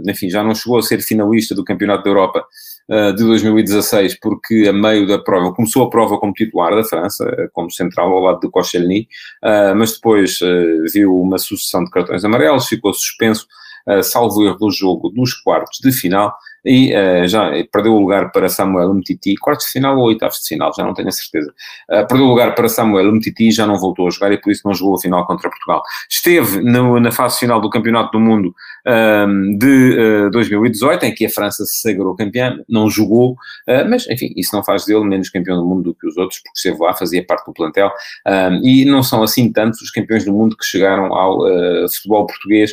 enfim, 0.07 0.29
já 0.29 0.43
não 0.43 0.53
chegou 0.53 0.77
a 0.77 0.81
ser 0.81 1.01
finalista 1.01 1.55
do 1.55 1.63
Campeonato 1.63 2.03
da 2.03 2.09
Europa 2.09 2.45
uh, 2.89 3.13
de 3.13 3.23
2016, 3.23 4.19
porque 4.19 4.67
a 4.69 4.73
meio 4.73 5.07
da 5.07 5.19
prova, 5.19 5.53
começou 5.53 5.83
a 5.83 5.89
prova 5.89 6.17
como 6.19 6.33
titular 6.33 6.75
da 6.75 6.83
França, 6.83 7.25
como 7.53 7.71
central 7.71 8.11
ao 8.11 8.19
lado 8.19 8.39
de 8.39 8.49
Koscielny, 8.49 9.07
uh, 9.43 9.75
mas 9.75 9.93
depois 9.93 10.39
viu 10.93 11.15
uma 11.15 11.37
sucessão 11.37 11.83
de 11.83 11.91
cartões 11.91 12.23
amarelos, 12.23 12.67
ficou 12.67 12.93
suspenso, 12.93 13.47
salvo 14.03 14.45
erro 14.45 14.57
do 14.57 14.69
jogo 14.69 15.09
dos 15.09 15.33
quartos 15.33 15.79
de 15.81 15.91
final, 15.91 16.35
e 16.65 16.93
uh, 16.93 17.27
já 17.27 17.51
perdeu 17.71 17.93
o 17.93 17.99
lugar 17.99 18.31
para 18.31 18.49
Samuel 18.49 18.91
Umtiti, 18.91 19.35
quartos 19.37 19.67
de 19.67 19.73
final 19.73 19.97
ou 19.97 20.05
oitavos 20.05 20.39
de 20.39 20.47
final, 20.47 20.71
já 20.75 20.83
não 20.83 20.93
tenho 20.93 21.07
a 21.07 21.11
certeza. 21.11 21.53
Uh, 21.89 22.07
perdeu 22.07 22.25
o 22.25 22.29
lugar 22.29 22.55
para 22.55 22.67
Samuel 22.67 23.09
Umtiti 23.09 23.47
e 23.47 23.51
já 23.51 23.65
não 23.65 23.77
voltou 23.77 24.07
a 24.07 24.09
jogar 24.09 24.31
e 24.31 24.37
por 24.39 24.51
isso 24.51 24.61
não 24.65 24.73
jogou 24.73 24.95
a 24.95 24.99
final 24.99 25.25
contra 25.25 25.49
Portugal. 25.49 25.81
Esteve 26.09 26.61
no, 26.61 26.99
na 26.99 27.11
fase 27.11 27.39
final 27.39 27.61
do 27.61 27.69
Campeonato 27.69 28.11
do 28.11 28.19
Mundo 28.19 28.53
um, 28.87 29.57
de 29.57 30.27
uh, 30.27 30.31
2018, 30.31 31.05
em 31.05 31.13
que 31.13 31.25
a 31.25 31.29
França 31.29 31.65
se 31.65 31.81
sagrou 31.81 32.15
campeã, 32.15 32.57
não 32.67 32.89
jogou, 32.89 33.35
mas 33.87 34.07
enfim, 34.09 34.33
isso 34.35 34.55
não 34.55 34.63
faz 34.63 34.85
dele 34.85 35.03
menos 35.03 35.29
campeão 35.29 35.57
do 35.57 35.65
mundo 35.65 35.83
do 35.83 35.95
que 35.95 36.07
os 36.07 36.17
outros, 36.17 36.39
porque 36.39 36.57
esteve 36.57 36.77
lá, 36.79 36.93
fazia 36.93 37.23
parte 37.25 37.45
do 37.45 37.53
plantel, 37.53 37.91
um, 38.27 38.65
e 38.65 38.85
não 38.85 39.03
são 39.03 39.21
assim 39.21 39.51
tantos 39.51 39.81
os 39.81 39.91
campeões 39.91 40.25
do 40.25 40.33
mundo 40.33 40.57
que 40.57 40.65
chegaram 40.65 41.13
ao 41.13 41.39
futebol 41.93 42.25
português 42.25 42.71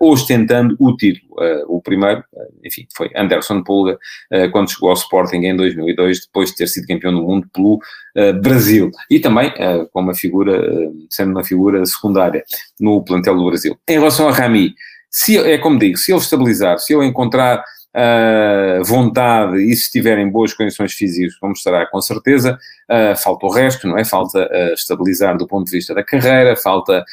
ostentando 0.00 0.76
o 0.78 0.96
título. 0.96 1.34
o 1.68 1.80
primeiro, 1.80 2.22
enfim, 2.64 2.86
foi 2.96 3.07
foi 3.08 3.20
Anderson 3.20 3.62
Pulga, 3.62 3.98
uh, 4.32 4.50
quando 4.50 4.70
chegou 4.70 4.90
ao 4.90 4.94
Sporting 4.94 5.38
em 5.38 5.56
2002, 5.56 6.26
depois 6.26 6.50
de 6.50 6.56
ter 6.56 6.66
sido 6.66 6.86
campeão 6.86 7.12
do 7.12 7.22
mundo 7.22 7.48
pelo 7.52 7.74
uh, 7.74 8.40
Brasil. 8.40 8.90
E 9.10 9.18
também 9.18 9.48
uh, 9.48 9.88
com 9.92 10.00
uma 10.00 10.14
figura, 10.14 10.62
sendo 11.10 11.30
uma 11.30 11.44
figura 11.44 11.84
secundária 11.86 12.44
no 12.80 13.02
plantel 13.02 13.36
do 13.36 13.46
Brasil. 13.46 13.76
Em 13.88 13.94
relação 13.94 14.28
a 14.28 14.32
Rami, 14.32 14.74
se, 15.10 15.38
é 15.38 15.58
como 15.58 15.78
digo, 15.78 15.96
se 15.96 16.12
ele 16.12 16.20
estabilizar, 16.20 16.78
se 16.78 16.94
ele 16.94 17.06
encontrar 17.06 17.64
uh, 17.94 18.84
vontade 18.84 19.56
e 19.62 19.74
se 19.74 19.84
estiver 19.84 20.18
em 20.18 20.30
boas 20.30 20.52
condições 20.52 20.92
físicas, 20.92 21.36
como 21.36 21.52
estará 21.52 21.86
com 21.86 22.00
certeza, 22.00 22.58
uh, 22.90 23.16
falta 23.16 23.46
o 23.46 23.50
resto, 23.50 23.86
não 23.86 23.98
é? 23.98 24.04
Falta 24.04 24.46
uh, 24.46 24.74
estabilizar 24.74 25.36
do 25.36 25.46
ponto 25.46 25.66
de 25.66 25.72
vista 25.72 25.94
da 25.94 26.02
carreira, 26.02 26.56
falta 26.56 27.04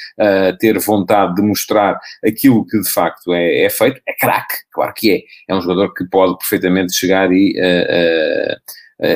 ter 0.59 0.77
vontade 0.79 1.35
de 1.35 1.41
mostrar 1.41 1.99
aquilo 2.25 2.65
que 2.65 2.79
de 2.79 2.89
facto 2.89 3.33
é, 3.33 3.63
é 3.63 3.69
feito. 3.69 4.01
É 4.07 4.13
craque, 4.13 4.55
claro 4.71 4.93
que 4.95 5.11
é. 5.11 5.19
É 5.47 5.55
um 5.55 5.61
jogador 5.61 5.93
que 5.93 6.05
pode 6.05 6.37
perfeitamente 6.37 6.93
chegar 6.93 7.31
e 7.31 7.53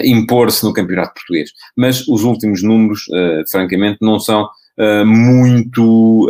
impor-se 0.04 0.63
no 0.63 0.74
campeonato 0.74 1.13
português. 1.13 1.51
Mas 1.75 2.08
os 2.08 2.24
últimos 2.24 2.62
números, 2.63 3.06
francamente, 3.50 4.00
não 4.01 4.20
são 4.20 4.48
muito 5.06 6.28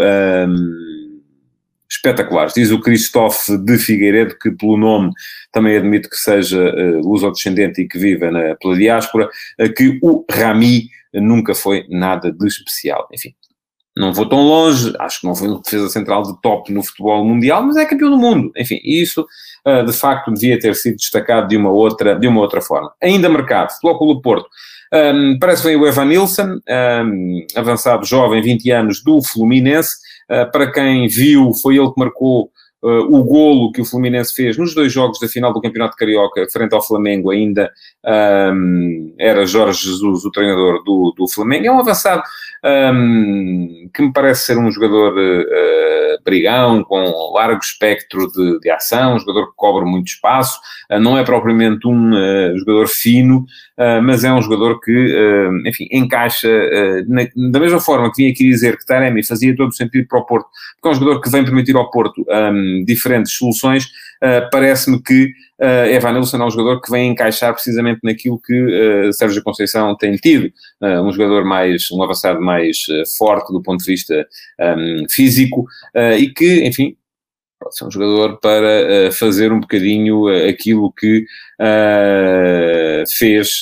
espetaculares. 1.99 2.53
Diz 2.53 2.71
o 2.71 2.79
Christophe 2.79 3.57
de 3.57 3.77
Figueiredo, 3.77 4.37
que 4.37 4.51
pelo 4.51 4.77
nome 4.77 5.11
também 5.51 5.77
admito 5.77 6.09
que 6.09 6.15
seja 6.15 6.59
uh, 6.59 7.01
luso-descendente 7.01 7.81
e 7.81 7.87
que 7.87 7.97
viva 7.97 8.31
na, 8.31 8.55
pela 8.55 8.75
diáspora, 8.75 9.29
uh, 9.59 9.73
que 9.73 9.99
o 10.01 10.25
Rami 10.31 10.89
nunca 11.13 11.53
foi 11.53 11.85
nada 11.89 12.31
de 12.31 12.47
especial. 12.47 13.07
Enfim, 13.13 13.33
não 13.97 14.13
vou 14.13 14.27
tão 14.27 14.41
longe, 14.41 14.93
acho 14.99 15.21
que 15.21 15.27
não 15.27 15.35
foi 15.35 15.49
um 15.49 15.61
defesa 15.61 15.89
central 15.89 16.23
de 16.23 16.39
top 16.41 16.71
no 16.71 16.83
futebol 16.83 17.25
mundial, 17.25 17.63
mas 17.63 17.75
é 17.75 17.85
campeão 17.85 18.11
do 18.11 18.17
mundo. 18.17 18.51
Enfim, 18.55 18.79
isso 18.83 19.25
uh, 19.67 19.85
de 19.85 19.93
facto 19.93 20.31
devia 20.31 20.59
ter 20.59 20.75
sido 20.75 20.95
destacado 20.95 21.47
de 21.47 21.57
uma 21.57 21.69
outra, 21.69 22.17
de 22.17 22.27
uma 22.27 22.41
outra 22.41 22.61
forma. 22.61 22.91
Ainda 23.01 23.29
mercado, 23.29 23.69
do 23.81 24.21
Porto. 24.21 24.47
Um, 24.91 25.37
parece 25.39 25.63
vem 25.63 25.75
o 25.75 25.85
Evan 25.85 26.05
Nilsson, 26.05 26.59
um, 26.67 27.45
avançado 27.55 28.05
jovem, 28.05 28.41
20 28.41 28.71
anos, 28.71 29.03
do 29.03 29.21
Fluminense, 29.21 29.97
para 30.51 30.71
quem 30.71 31.07
viu, 31.07 31.51
foi 31.53 31.77
ele 31.77 31.91
que 31.91 31.99
marcou 31.99 32.51
Uh, 32.81 33.13
o 33.13 33.25
golo 33.25 33.73
que 33.73 33.81
o 33.81 33.85
Fluminense 33.85 34.33
fez 34.33 34.57
nos 34.57 34.73
dois 34.73 34.89
jogos 34.93 35.19
da 35.19 35.27
final 35.27 35.51
do 35.51 35.59
Campeonato 35.59 35.97
Carioca, 35.97 36.47
frente 36.49 36.73
ao 36.73 36.81
Flamengo, 36.81 37.29
ainda 37.29 37.69
um, 38.53 39.13
era 39.19 39.45
Jorge 39.45 39.83
Jesus, 39.83 40.23
o 40.23 40.31
treinador 40.31 40.81
do, 40.85 41.13
do 41.17 41.27
Flamengo. 41.27 41.67
É 41.67 41.71
um 41.71 41.79
avançado 41.79 42.23
um, 42.63 43.89
que 43.93 44.01
me 44.01 44.13
parece 44.13 44.45
ser 44.45 44.57
um 44.57 44.71
jogador 44.71 45.13
uh, 45.13 45.98
brigão, 46.23 46.83
com 46.83 47.33
largo 47.33 47.59
espectro 47.61 48.31
de, 48.31 48.59
de, 48.59 48.69
ação, 48.69 49.15
um 49.15 49.19
jogador 49.19 49.47
que 49.47 49.55
cobre 49.55 49.85
muito 49.85 50.07
espaço. 50.07 50.59
Uh, 50.91 50.99
não 50.99 51.17
é 51.17 51.23
propriamente 51.23 51.87
um 51.87 52.11
jogador 52.57 52.87
fino, 52.87 53.45
mas 54.03 54.25
é 54.25 54.33
um 54.33 54.41
jogador 54.41 54.79
que, 54.81 55.61
enfim, 55.65 55.87
encaixa 55.89 56.49
na, 57.07 57.21
da 57.49 57.59
mesma 57.61 57.79
forma 57.79 58.11
que 58.11 58.23
vim 58.23 58.31
aqui 58.31 58.43
dizer 58.43 58.77
que 58.77 58.85
Taremi 58.85 59.25
fazia 59.25 59.55
todo 59.55 59.69
o 59.69 59.73
sentido 59.73 60.05
para 60.05 60.19
o 60.19 60.25
Porto, 60.25 60.47
porque 60.75 60.87
é 60.87 60.91
um 60.91 60.99
jogador 60.99 61.21
que 61.21 61.29
vem 61.29 61.45
permitir 61.45 61.77
ao 61.77 61.89
Porto. 61.89 62.25
Um, 62.27 62.83
diferentes 62.85 63.33
soluções, 63.33 63.87
parece-me 64.51 65.01
que 65.01 65.31
uh, 65.61 65.87
Evan 65.89 66.13
Nilsson 66.13 66.37
é 66.37 66.45
um 66.45 66.49
jogador 66.49 66.81
que 66.81 66.91
vem 66.91 67.11
encaixar 67.11 67.53
precisamente 67.53 67.99
naquilo 68.03 68.39
que 68.39 69.07
uh, 69.07 69.13
Sérgio 69.13 69.43
Conceição 69.43 69.95
tem 69.95 70.15
tido, 70.15 70.51
uh, 70.81 71.01
um 71.01 71.11
jogador 71.11 71.45
mais, 71.45 71.89
um 71.91 72.01
avançado 72.03 72.41
mais 72.41 72.77
forte 73.17 73.51
do 73.51 73.61
ponto 73.61 73.79
de 73.79 73.91
vista 73.91 74.27
um, 74.59 75.05
físico 75.09 75.65
e 76.17 76.29
que, 76.29 76.63
enfim, 76.65 76.95
pode 77.59 77.75
ser 77.75 77.85
um 77.85 77.91
jogador 77.91 78.39
para 78.39 79.11
fazer 79.11 79.51
um 79.51 79.59
bocadinho 79.59 80.27
aquilo 80.47 80.91
que 80.93 81.25
fez, 83.17 83.59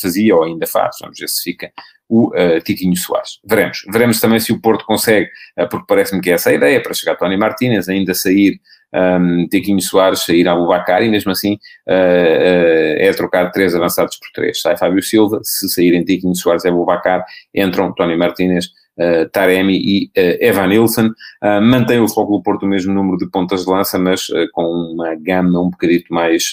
fazia 0.00 0.34
ou 0.34 0.44
ainda 0.44 0.66
faz, 0.66 0.96
vamos 1.00 1.18
ver 1.18 1.28
se 1.28 1.42
fica 1.42 1.70
o 2.08 2.28
uh, 2.28 2.60
Tiquinho 2.60 2.96
Soares. 2.96 3.40
Veremos. 3.44 3.82
Veremos 3.90 4.20
também 4.20 4.38
se 4.38 4.52
o 4.52 4.60
Porto 4.60 4.84
consegue, 4.84 5.28
uh, 5.58 5.68
porque 5.68 5.86
parece-me 5.88 6.20
que 6.20 6.30
é 6.30 6.34
essa 6.34 6.50
a 6.50 6.54
ideia, 6.54 6.82
para 6.82 6.94
chegar 6.94 7.16
Tony 7.16 7.36
Martínez, 7.36 7.88
ainda 7.88 8.14
sair 8.14 8.60
um, 8.96 9.46
Tiquinho 9.48 9.80
Soares, 9.80 10.24
sair 10.24 10.48
Abubacar, 10.48 11.02
e 11.02 11.08
mesmo 11.08 11.30
assim 11.30 11.54
uh, 11.86 12.96
é 12.98 13.12
trocar 13.14 13.50
três 13.50 13.74
avançados 13.74 14.16
por 14.16 14.28
três. 14.32 14.60
Sai 14.60 14.76
Fábio 14.76 15.02
Silva, 15.02 15.40
se 15.42 15.68
saírem 15.68 16.04
Tiquinho 16.04 16.34
Soares 16.34 16.64
e 16.64 16.68
Abubacar, 16.68 17.24
entram 17.54 17.92
Tony 17.92 18.16
Martínez, 18.16 18.66
Uh, 18.98 19.28
Taremi 19.28 19.76
e 19.76 20.06
uh, 20.18 20.38
Evan. 20.40 20.70
Uh, 20.70 21.60
mantém 21.60 22.00
o 22.00 22.08
Foco 22.08 22.38
do 22.38 22.42
Porto 22.42 22.62
o 22.62 22.66
mesmo 22.66 22.94
número 22.94 23.18
de 23.18 23.30
pontas 23.30 23.66
de 23.66 23.70
lança, 23.70 23.98
mas 23.98 24.26
com 24.52 24.62
uma 24.62 25.14
gama 25.16 25.60
um 25.60 25.68
bocadito 25.68 26.14
mais 26.14 26.44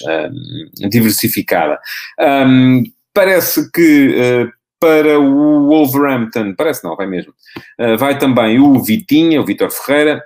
diversificada. 0.90 1.78
Um, 2.20 2.82
parece 3.14 3.72
que 3.72 4.52
para 4.84 5.18
o 5.18 5.66
Wolverhampton, 5.66 6.54
parece 6.54 6.84
não, 6.84 6.94
vai 6.94 7.06
mesmo. 7.06 7.32
Uh, 7.80 7.96
vai 7.96 8.18
também 8.18 8.60
o 8.60 8.78
Vitinha, 8.82 9.40
o 9.40 9.44
Vitor 9.44 9.70
Ferreira. 9.70 10.22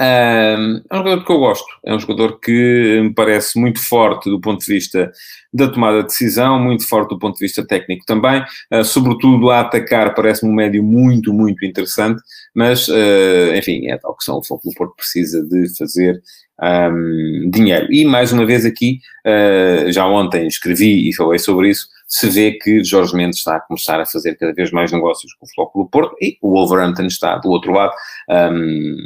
Uh, 0.00 0.80
é 0.90 0.94
um 0.94 0.98
jogador 0.98 1.24
que 1.24 1.32
eu 1.32 1.38
gosto, 1.40 1.66
é 1.84 1.92
um 1.92 1.98
jogador 1.98 2.38
que 2.38 3.00
me 3.02 3.12
parece 3.12 3.58
muito 3.58 3.80
forte 3.80 4.30
do 4.30 4.40
ponto 4.40 4.60
de 4.60 4.72
vista 4.72 5.10
da 5.52 5.66
tomada 5.66 6.02
de 6.02 6.08
decisão, 6.08 6.60
muito 6.60 6.86
forte 6.86 7.08
do 7.08 7.18
ponto 7.18 7.36
de 7.36 7.44
vista 7.44 7.66
técnico 7.66 8.04
também, 8.06 8.44
uh, 8.72 8.84
sobretudo 8.84 9.50
a 9.50 9.60
atacar 9.60 10.14
parece-me 10.14 10.52
um 10.52 10.54
médio 10.54 10.84
muito, 10.84 11.32
muito 11.32 11.66
interessante, 11.66 12.22
mas, 12.54 12.86
uh, 12.86 13.54
enfim, 13.56 13.88
é 13.88 13.98
tal 13.98 14.16
que 14.16 14.22
são, 14.22 14.38
o 14.38 14.44
Foco 14.44 14.68
do 14.68 14.74
Porto 14.74 14.94
precisa 14.94 15.42
de 15.42 15.76
fazer 15.76 16.20
um, 16.62 17.50
dinheiro. 17.50 17.92
E, 17.92 18.04
mais 18.04 18.32
uma 18.32 18.46
vez 18.46 18.64
aqui, 18.64 19.00
uh, 19.26 19.90
já 19.90 20.06
ontem 20.06 20.46
escrevi 20.46 21.08
e 21.08 21.14
falei 21.14 21.38
sobre 21.38 21.70
isso, 21.70 21.88
se 22.08 22.30
vê 22.30 22.52
que 22.52 22.82
Jorge 22.82 23.14
Mendes 23.14 23.38
está 23.38 23.56
a 23.56 23.60
começar 23.60 24.00
a 24.00 24.06
fazer 24.06 24.34
cada 24.36 24.54
vez 24.54 24.70
mais 24.70 24.90
negócios 24.90 25.34
com 25.34 25.44
o 25.44 25.48
Futebol 25.48 25.84
do 25.84 25.90
Porto 25.90 26.16
e 26.22 26.38
o 26.40 26.52
Wolverhampton 26.52 27.04
está 27.04 27.36
do 27.36 27.50
outro 27.50 27.70
lado. 27.70 27.92
Um, 28.30 28.96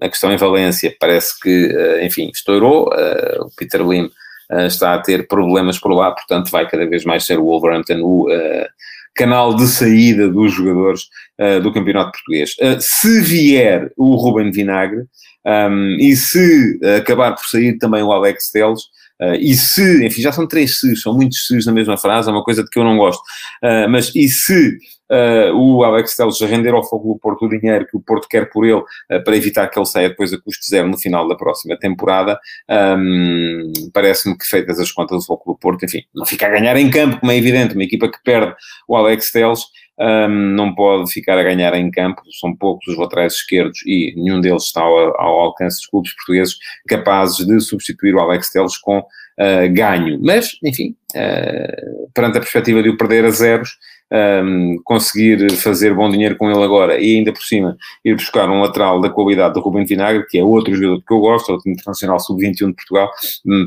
a 0.00 0.08
questão 0.08 0.32
em 0.32 0.36
Valência 0.36 0.94
parece 0.98 1.38
que, 1.38 1.66
uh, 1.66 2.04
enfim, 2.04 2.30
estourou. 2.34 2.88
Uh, 2.88 3.46
o 3.46 3.50
Peter 3.56 3.80
Lim 3.80 4.10
uh, 4.50 4.66
está 4.66 4.94
a 4.94 4.98
ter 4.98 5.28
problemas 5.28 5.78
por 5.78 5.92
lá, 5.92 6.10
portanto 6.10 6.50
vai 6.50 6.68
cada 6.68 6.84
vez 6.84 7.04
mais 7.04 7.24
ser 7.24 7.38
o 7.38 7.44
Wolverhampton 7.44 8.00
o 8.02 8.26
canal 9.14 9.54
de 9.54 9.66
saída 9.68 10.26
dos 10.26 10.54
jogadores 10.54 11.02
do 11.62 11.70
Campeonato 11.70 12.12
Português. 12.12 12.56
se 12.80 13.20
vier 13.20 13.92
o 13.94 14.14
Ruben 14.16 14.50
Vinagre 14.50 15.02
um, 15.44 15.96
e 16.00 16.16
se 16.16 16.80
acabar 16.96 17.34
por 17.34 17.44
sair 17.44 17.76
também 17.76 18.02
o 18.02 18.10
Alex 18.10 18.50
Teles, 18.50 18.84
Uh, 19.22 19.34
e 19.38 19.54
se, 19.54 20.04
enfim, 20.04 20.20
já 20.20 20.32
são 20.32 20.48
três 20.48 20.80
se's, 20.80 21.00
são 21.00 21.14
muitos 21.14 21.46
se's 21.46 21.64
na 21.64 21.72
mesma 21.72 21.96
frase, 21.96 22.28
é 22.28 22.32
uma 22.32 22.42
coisa 22.42 22.64
de 22.64 22.70
que 22.70 22.78
eu 22.78 22.84
não 22.84 22.96
gosto. 22.96 23.20
Uh, 23.62 23.88
mas 23.88 24.10
e 24.16 24.28
se 24.28 24.76
uh, 25.12 25.54
o 25.54 25.84
Alex 25.84 26.16
Telles 26.16 26.40
render 26.40 26.72
ao 26.72 26.82
fogo 26.82 27.12
do 27.12 27.18
Porto 27.18 27.44
o 27.44 27.48
dinheiro 27.48 27.86
que 27.86 27.96
o 27.96 28.00
Porto 28.00 28.26
quer 28.28 28.50
por 28.50 28.64
ele 28.64 28.82
para 29.24 29.36
evitar 29.36 29.68
que 29.68 29.78
ele 29.78 29.86
saia 29.86 30.08
depois 30.08 30.32
a 30.32 30.40
custo 30.40 30.64
zero 30.66 30.88
no 30.88 30.98
final 30.98 31.28
da 31.28 31.34
próxima 31.34 31.76
temporada, 31.78 32.38
um, 32.98 33.72
parece-me 33.92 34.36
que 34.36 34.46
feitas 34.46 34.78
as 34.80 34.90
contas 34.90 35.18
do 35.18 35.26
fogo 35.26 35.52
do 35.52 35.58
Porto, 35.58 35.84
enfim, 35.84 36.02
não 36.14 36.24
fica 36.24 36.46
a 36.46 36.50
ganhar 36.50 36.76
em 36.76 36.90
campo, 36.90 37.20
como 37.20 37.32
é 37.32 37.36
evidente, 37.36 37.74
uma 37.74 37.84
equipa 37.84 38.08
que 38.08 38.18
perde 38.24 38.54
o 38.88 38.96
Alex 38.96 39.30
Telles 39.30 39.60
um, 39.98 40.28
não 40.28 40.74
pode 40.74 41.12
ficar 41.12 41.38
a 41.38 41.42
ganhar 41.42 41.74
em 41.74 41.90
campo, 41.90 42.22
são 42.40 42.54
poucos 42.56 42.86
os 42.88 42.98
laterais 42.98 43.34
esquerdos 43.34 43.80
e 43.86 44.14
nenhum 44.16 44.40
deles 44.40 44.64
está 44.64 44.80
ao, 44.80 45.20
ao 45.20 45.40
alcance 45.40 45.78
dos 45.78 45.86
clubes 45.86 46.14
portugueses 46.14 46.56
capazes 46.88 47.46
de 47.46 47.60
substituir 47.60 48.14
o 48.14 48.20
Alex 48.20 48.50
Teles 48.50 48.76
com 48.78 48.98
uh, 48.98 49.72
ganho. 49.72 50.18
Mas, 50.22 50.58
enfim, 50.64 50.96
uh, 51.14 52.10
perante 52.14 52.38
a 52.38 52.40
perspectiva 52.40 52.82
de 52.82 52.88
o 52.88 52.96
perder 52.96 53.24
a 53.24 53.30
zeros, 53.30 53.78
um, 54.12 54.76
conseguir 54.84 55.50
fazer 55.56 55.94
bom 55.94 56.10
dinheiro 56.10 56.36
com 56.36 56.50
ele 56.50 56.62
agora 56.62 57.00
e 57.00 57.16
ainda 57.16 57.32
por 57.32 57.42
cima 57.42 57.76
ir 58.04 58.14
buscar 58.14 58.48
um 58.50 58.60
lateral 58.60 59.00
da 59.00 59.08
qualidade 59.08 59.54
do 59.54 59.60
Rubem 59.60 59.86
Vinagre, 59.86 60.26
que 60.26 60.38
é 60.38 60.44
outro 60.44 60.74
jogador 60.74 61.02
que 61.06 61.14
eu 61.14 61.20
gosto, 61.20 61.52
outro 61.52 61.70
internacional 61.70 62.20
sub-21 62.20 62.68
de 62.68 62.74
Portugal, 62.74 63.10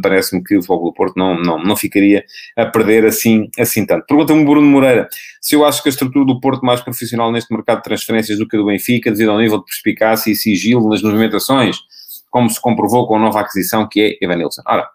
parece-me 0.04 0.44
que 0.44 0.58
o 0.58 0.64
Fogo 0.64 0.90
do 0.90 0.94
Porto 0.94 1.18
não, 1.18 1.36
não, 1.36 1.58
não 1.58 1.76
ficaria 1.76 2.24
a 2.56 2.66
perder 2.66 3.06
assim, 3.06 3.50
assim 3.60 3.86
tanto. 3.86 4.06
Pergunta-me 4.06 4.46
Bruno 4.46 4.68
Moreira 4.68 5.08
se 5.42 5.56
eu 5.56 5.66
acho 5.66 5.82
que 5.82 5.90
a 5.90 5.92
estrutura 5.92 6.26
do 6.26 6.40
Porto 6.40 6.66
mais 6.66 6.82
profissional 6.82 7.32
neste 7.32 7.54
mercado 7.54 7.78
de 7.78 7.84
transferências 7.84 8.38
do 8.38 8.48
que 8.48 8.56
a 8.56 8.60
do 8.60 8.66
Benfica, 8.66 9.12
devido 9.12 9.32
ao 9.32 9.40
nível 9.40 9.60
de 9.60 9.66
perspicácia 9.66 10.32
e 10.32 10.36
sigilo 10.36 10.90
nas 10.90 11.02
movimentações 11.02 11.78
como 12.36 12.50
se 12.50 12.60
comprovou 12.60 13.08
com 13.08 13.16
a 13.16 13.20
nova 13.20 13.40
aquisição 13.40 13.88
que 13.88 14.02
é 14.02 14.26
Evanilson. 14.26 14.62
Ora, 14.68 14.86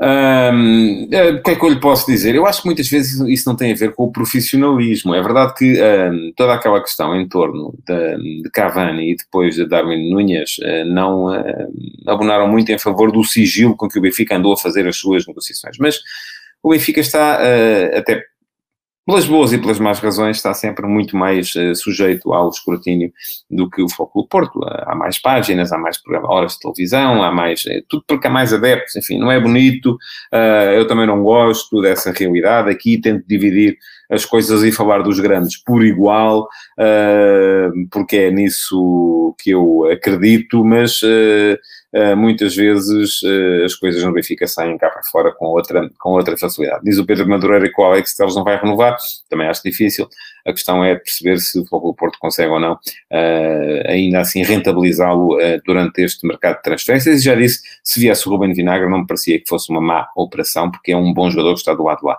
um, 0.00 1.04
o 1.04 1.42
que 1.42 1.50
é 1.50 1.54
que 1.54 1.64
eu 1.64 1.68
lhe 1.68 1.78
posso 1.78 2.06
dizer? 2.06 2.34
Eu 2.34 2.46
acho 2.46 2.62
que 2.62 2.66
muitas 2.66 2.88
vezes 2.88 3.20
isso 3.28 3.48
não 3.48 3.54
tem 3.54 3.72
a 3.72 3.76
ver 3.76 3.94
com 3.94 4.04
o 4.04 4.12
profissionalismo. 4.12 5.14
É 5.14 5.22
verdade 5.22 5.54
que 5.54 5.78
toda 6.34 6.54
aquela 6.54 6.80
questão 6.80 7.14
em 7.14 7.28
torno 7.28 7.74
de, 7.86 8.42
de, 8.42 8.50
Cavani 8.50 9.12
e 9.12 9.16
depois 9.16 9.54
de 9.54 9.66
Darwin 9.66 10.10
Núñez 10.10 10.56
uh, 10.58 10.84
não 10.86 11.26
uh, 11.26 11.72
abonaram 12.06 12.48
muito 12.48 12.72
em 12.72 12.78
favor 12.78 13.12
do 13.12 13.22
sigilo 13.22 13.76
com 13.76 13.88
que 13.88 13.98
o 13.98 14.02
Benfica 14.02 14.36
andou 14.36 14.54
a 14.54 14.56
fazer 14.56 14.88
as 14.88 14.96
suas 14.96 15.26
negociações. 15.26 15.76
Mas 15.78 16.00
o 16.62 16.70
Benfica 16.70 17.00
está, 17.00 17.38
uh, 17.38 17.98
até 17.98 18.24
pelas 19.04 19.24
boas 19.24 19.52
e 19.52 19.58
pelas 19.58 19.78
más 19.78 19.98
razões, 19.98 20.36
está 20.36 20.54
sempre 20.54 20.86
muito 20.86 21.16
mais 21.16 21.54
uh, 21.54 21.74
sujeito 21.74 22.32
ao 22.32 22.48
escrutínio 22.48 23.12
do 23.50 23.68
que 23.68 23.82
o 23.82 23.88
Foco 23.88 24.22
do 24.22 24.28
Porto. 24.28 24.60
Há 24.64 24.94
mais 24.94 25.18
páginas, 25.18 25.72
há 25.72 25.78
mais 25.78 25.98
horas 26.24 26.52
de 26.52 26.60
televisão, 26.60 27.22
há 27.22 27.32
mais. 27.32 27.64
É, 27.66 27.82
tudo 27.88 28.04
porque 28.06 28.26
há 28.26 28.30
mais 28.30 28.52
adeptos, 28.52 28.94
enfim, 28.96 29.18
não 29.18 29.30
é 29.30 29.40
bonito. 29.40 29.92
Uh, 30.32 30.72
eu 30.74 30.86
também 30.86 31.06
não 31.06 31.22
gosto 31.22 31.80
dessa 31.80 32.12
realidade. 32.12 32.70
Aqui 32.70 33.00
tento 33.00 33.26
dividir 33.26 33.76
as 34.10 34.24
coisas 34.24 34.62
e 34.62 34.70
falar 34.70 35.02
dos 35.02 35.18
grandes 35.20 35.62
por 35.62 35.84
igual, 35.84 36.42
uh, 36.78 37.88
porque 37.90 38.16
é 38.16 38.30
nisso 38.30 39.34
que 39.38 39.50
eu 39.50 39.90
acredito, 39.90 40.64
mas 40.64 41.00
uh, 41.02 42.16
muitas 42.16 42.54
vezes 42.54 43.20
as 43.64 43.74
coisas 43.74 44.02
no 44.02 44.12
Benfica 44.12 44.46
saem 44.46 44.78
cá 44.78 44.88
para 44.88 45.02
fora 45.04 45.32
com 45.32 45.46
outra, 45.46 45.90
com 45.98 46.10
outra 46.10 46.36
facilidade. 46.36 46.82
Diz 46.84 46.98
o 46.98 47.04
Pedro 47.04 47.28
Madureira 47.28 47.68
que 47.68 47.80
o 47.80 47.84
Alex 47.84 48.16
Telles 48.16 48.34
não 48.34 48.44
vai 48.44 48.58
renovar, 48.58 48.96
também 49.28 49.46
acho 49.46 49.62
difícil. 49.62 50.08
A 50.46 50.52
questão 50.52 50.82
é 50.82 50.94
perceber 50.94 51.38
se 51.38 51.58
o 51.58 51.64
Futebol 51.64 51.94
Porto 51.94 52.18
consegue 52.18 52.50
ou 52.50 52.58
não 52.58 52.78
ainda 53.86 54.20
assim 54.20 54.42
rentabilizá-lo 54.42 55.36
durante 55.66 56.02
este 56.02 56.26
mercado 56.26 56.56
de 56.56 56.62
transferências. 56.62 57.20
E 57.20 57.24
já 57.24 57.34
disse, 57.34 57.60
se 57.84 58.00
viesse 58.00 58.26
o 58.26 58.30
Ruben 58.30 58.54
Vinagre 58.54 58.88
não 58.88 59.00
me 59.00 59.06
parecia 59.06 59.38
que 59.38 59.48
fosse 59.48 59.70
uma 59.70 59.80
má 59.80 60.08
operação, 60.16 60.70
porque 60.70 60.92
é 60.92 60.96
um 60.96 61.12
bom 61.12 61.30
jogador 61.30 61.52
que 61.52 61.60
está 61.60 61.74
do 61.74 61.84
lado 61.84 62.04
lá. 62.04 62.18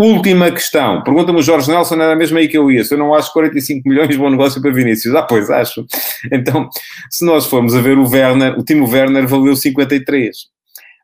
Última 0.00 0.50
questão. 0.50 1.02
Pergunta-me 1.02 1.40
o 1.40 1.42
Jorge 1.42 1.70
Nelson, 1.70 1.96
era 1.96 2.16
mesmo 2.16 2.38
aí 2.38 2.48
que 2.48 2.56
eu 2.56 2.70
ia. 2.70 2.82
Se 2.82 2.94
eu 2.94 2.98
não 2.98 3.14
acho 3.14 3.30
45 3.34 3.86
milhões 3.86 4.16
bom 4.16 4.30
negócio 4.30 4.58
para 4.62 4.72
Vinícius. 4.72 5.14
Ah, 5.14 5.22
pois 5.22 5.50
acho. 5.50 5.84
Então, 6.32 6.70
se 7.10 7.22
nós 7.22 7.44
formos 7.44 7.74
a 7.74 7.82
ver 7.82 7.98
o 7.98 8.08
Werner, 8.08 8.58
o 8.58 8.64
Timo 8.64 8.90
Werner 8.90 9.28
valeu 9.28 9.54
53. 9.54 10.36
Uh, 10.36 10.46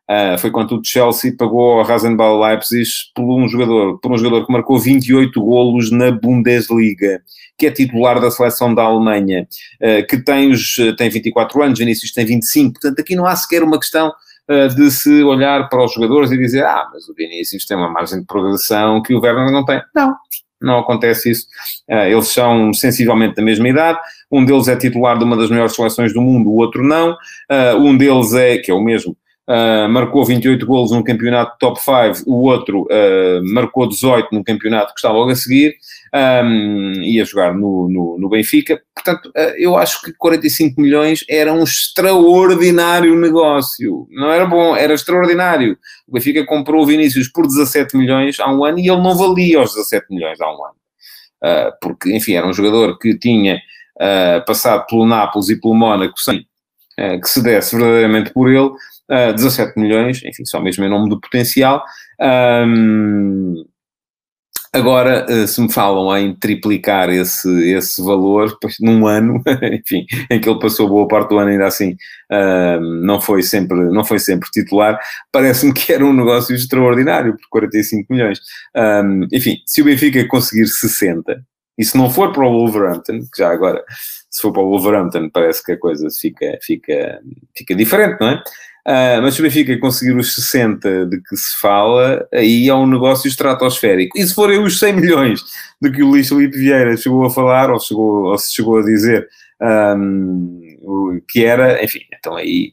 ah, 0.07 0.37
foi 0.39 0.49
quando 0.49 0.75
o 0.75 0.81
Chelsea 0.83 1.35
pagou 1.37 1.73
ao 1.73 1.83
Rasenball 1.85 2.41
Leipzig 2.41 2.89
por 3.13 3.39
um 3.39 3.47
jogador, 3.47 3.99
por 3.99 4.11
um 4.11 4.17
jogador 4.17 4.47
que 4.47 4.51
marcou 4.51 4.79
28 4.79 5.39
golos 5.43 5.91
na 5.91 6.09
Bundesliga, 6.09 7.21
que 7.55 7.67
é 7.67 7.71
titular 7.71 8.19
da 8.19 8.31
seleção 8.31 8.73
da 8.73 8.81
Alemanha, 8.81 9.47
uh, 9.79 10.07
que 10.07 10.17
tem, 10.17 10.49
os, 10.51 10.75
tem 10.97 11.07
24 11.07 11.61
anos, 11.61 11.77
Vinícius 11.77 12.11
tem 12.13 12.25
25. 12.25 12.73
Portanto, 12.73 12.99
aqui 12.99 13.15
não 13.15 13.27
há 13.27 13.35
sequer 13.35 13.61
uma 13.61 13.77
questão 13.77 14.11
de 14.75 14.89
se 14.91 15.23
olhar 15.23 15.67
para 15.67 15.83
os 15.83 15.93
jogadores 15.93 16.31
e 16.31 16.37
dizer, 16.37 16.63
ah, 16.63 16.87
mas 16.93 17.07
o 17.09 17.13
Vinícius 17.13 17.65
tem 17.65 17.75
uma 17.75 17.89
margem 17.89 18.19
de 18.19 18.25
progressão 18.25 19.01
que 19.01 19.13
o 19.13 19.19
Werner 19.19 19.51
não 19.51 19.65
tem. 19.65 19.81
Não, 19.93 20.15
não 20.61 20.79
acontece 20.79 21.31
isso. 21.31 21.47
Eh, 21.87 22.11
eles 22.11 22.27
são 22.29 22.73
sensivelmente 22.73 23.35
da 23.35 23.43
mesma 23.43 23.67
idade, 23.67 23.99
um 24.31 24.43
deles 24.43 24.67
é 24.67 24.75
titular 24.75 25.17
de 25.17 25.23
uma 25.23 25.37
das 25.37 25.49
maiores 25.49 25.75
seleções 25.75 26.13
do 26.13 26.21
mundo, 26.21 26.49
o 26.49 26.55
outro 26.55 26.83
não. 26.83 27.15
Eh, 27.49 27.75
um 27.75 27.97
deles 27.97 28.33
é, 28.33 28.57
que 28.57 28.71
é 28.71 28.73
o 28.73 28.81
mesmo, 28.81 29.15
Uh, 29.49 29.87
marcou 29.87 30.25
28 30.25 30.65
golos 30.65 30.91
num 30.91 31.01
campeonato 31.01 31.57
top 31.57 31.79
5, 31.79 32.29
o 32.29 32.41
outro 32.41 32.81
uh, 32.81 33.53
marcou 33.53 33.87
18 33.87 34.27
num 34.33 34.43
campeonato 34.43 34.93
que 34.93 34.99
está 34.99 35.09
logo 35.09 35.31
a 35.31 35.35
seguir, 35.37 35.73
um, 36.43 36.91
ia 37.01 37.23
jogar 37.23 37.53
no, 37.53 37.87
no, 37.87 38.17
no 38.19 38.27
Benfica. 38.27 38.81
Portanto, 38.93 39.27
uh, 39.27 39.55
eu 39.57 39.77
acho 39.77 40.01
que 40.01 40.11
45 40.11 40.81
milhões 40.81 41.23
era 41.29 41.53
um 41.53 41.63
extraordinário 41.63 43.15
negócio. 43.15 44.05
Não 44.11 44.29
era 44.29 44.45
bom, 44.45 44.75
era 44.75 44.93
extraordinário. 44.93 45.77
O 46.05 46.11
Benfica 46.11 46.45
comprou 46.45 46.83
o 46.83 46.85
Vinícius 46.85 47.29
por 47.29 47.47
17 47.47 47.95
milhões 47.95 48.41
há 48.41 48.51
um 48.51 48.65
ano 48.65 48.79
e 48.79 48.89
ele 48.89 49.01
não 49.01 49.15
valia 49.15 49.61
os 49.61 49.73
17 49.73 50.07
milhões 50.09 50.41
há 50.41 50.51
um 50.51 50.65
ano. 50.65 51.73
porque, 51.81 52.13
enfim, 52.13 52.33
era 52.33 52.45
um 52.45 52.53
jogador 52.53 52.99
que 52.99 53.17
tinha 53.17 53.61
passado 54.45 54.85
pelo 54.87 55.05
Nápoles 55.05 55.47
e 55.47 55.55
pelo 55.59 55.73
Mónaco 55.73 56.19
sem 56.19 56.45
que 57.21 57.29
se 57.29 57.43
desse 57.43 57.75
verdadeiramente 57.75 58.33
por 58.33 58.51
ele 58.51 58.71
uh, 59.09 59.33
17 59.33 59.79
milhões, 59.79 60.23
enfim, 60.23 60.45
só 60.45 60.59
mesmo 60.59 60.83
em 60.83 60.89
nome 60.89 61.09
do 61.09 61.19
potencial. 61.19 61.83
Um, 62.19 63.65
Agora, 64.73 65.25
eh, 65.29 65.47
se 65.47 65.59
me 65.61 65.71
falam 65.71 66.15
em 66.17 66.35
triplicar 66.35 67.09
esse, 67.09 67.49
esse 67.71 68.01
valor, 68.03 68.57
pois, 68.61 68.75
num 68.79 69.07
ano, 69.07 69.41
enfim, 69.73 70.05
em 70.29 70.39
que 70.39 70.47
ele 70.47 70.59
passou 70.59 70.87
boa 70.89 71.07
parte 71.07 71.29
do 71.29 71.37
ano 71.39 71.49
ainda 71.49 71.65
assim, 71.65 71.95
não, 73.01 73.19
foi 73.19 73.41
sempre, 73.41 73.75
não 73.91 74.03
foi 74.03 74.19
sempre 74.19 74.49
titular, 74.51 74.99
parece-me 75.31 75.73
que 75.73 75.91
era 75.91 76.05
um 76.05 76.13
negócio 76.13 76.53
extraordinário, 76.53 77.35
por 77.37 77.47
45 77.49 78.13
milhões. 78.13 78.39
enfim, 79.31 79.57
se 79.65 79.81
o 79.81 79.85
Benfica 79.85 80.27
conseguir 80.27 80.67
60, 80.67 81.41
e 81.77 81.85
se 81.85 81.97
não 81.97 82.09
for 82.09 82.31
para 82.31 82.45
o 82.45 82.51
Wolverhampton, 82.51 83.19
que 83.19 83.39
já 83.39 83.51
agora, 83.51 83.83
se 84.29 84.41
for 84.41 84.51
para 84.51 84.61
o 84.61 84.69
Wolverhampton, 84.69 85.29
parece 85.29 85.63
que 85.63 85.73
a 85.73 85.79
coisa 85.79 86.07
fica, 86.09 86.57
fica, 86.61 87.21
fica 87.55 87.75
diferente, 87.75 88.19
não 88.19 88.29
é? 88.29 88.43
Uh, 88.87 89.21
mas 89.21 89.33
se 89.33 89.41
o 89.41 89.43
Benfica 89.43 89.77
conseguir 89.79 90.15
os 90.15 90.33
60 90.33 91.07
de 91.07 91.21
que 91.21 91.35
se 91.35 91.59
fala, 91.59 92.25
aí 92.33 92.69
é 92.69 92.73
um 92.73 92.87
negócio 92.87 93.27
estratosférico. 93.27 94.17
E 94.17 94.25
se 94.25 94.33
forem 94.33 94.63
os 94.63 94.79
100 94.79 94.93
milhões 94.93 95.41
de 95.81 95.91
que 95.91 96.01
o 96.01 96.07
Luís 96.07 96.29
Felipe 96.29 96.57
Vieira 96.57 96.95
chegou 96.95 97.25
a 97.25 97.29
falar, 97.29 97.69
ou, 97.69 97.79
chegou, 97.81 98.27
ou 98.27 98.37
se 98.37 98.55
chegou 98.55 98.79
a 98.79 98.83
dizer 98.83 99.27
um, 99.61 101.21
que 101.27 101.43
era, 101.43 101.83
enfim, 101.83 101.99
então 102.17 102.37
aí 102.37 102.71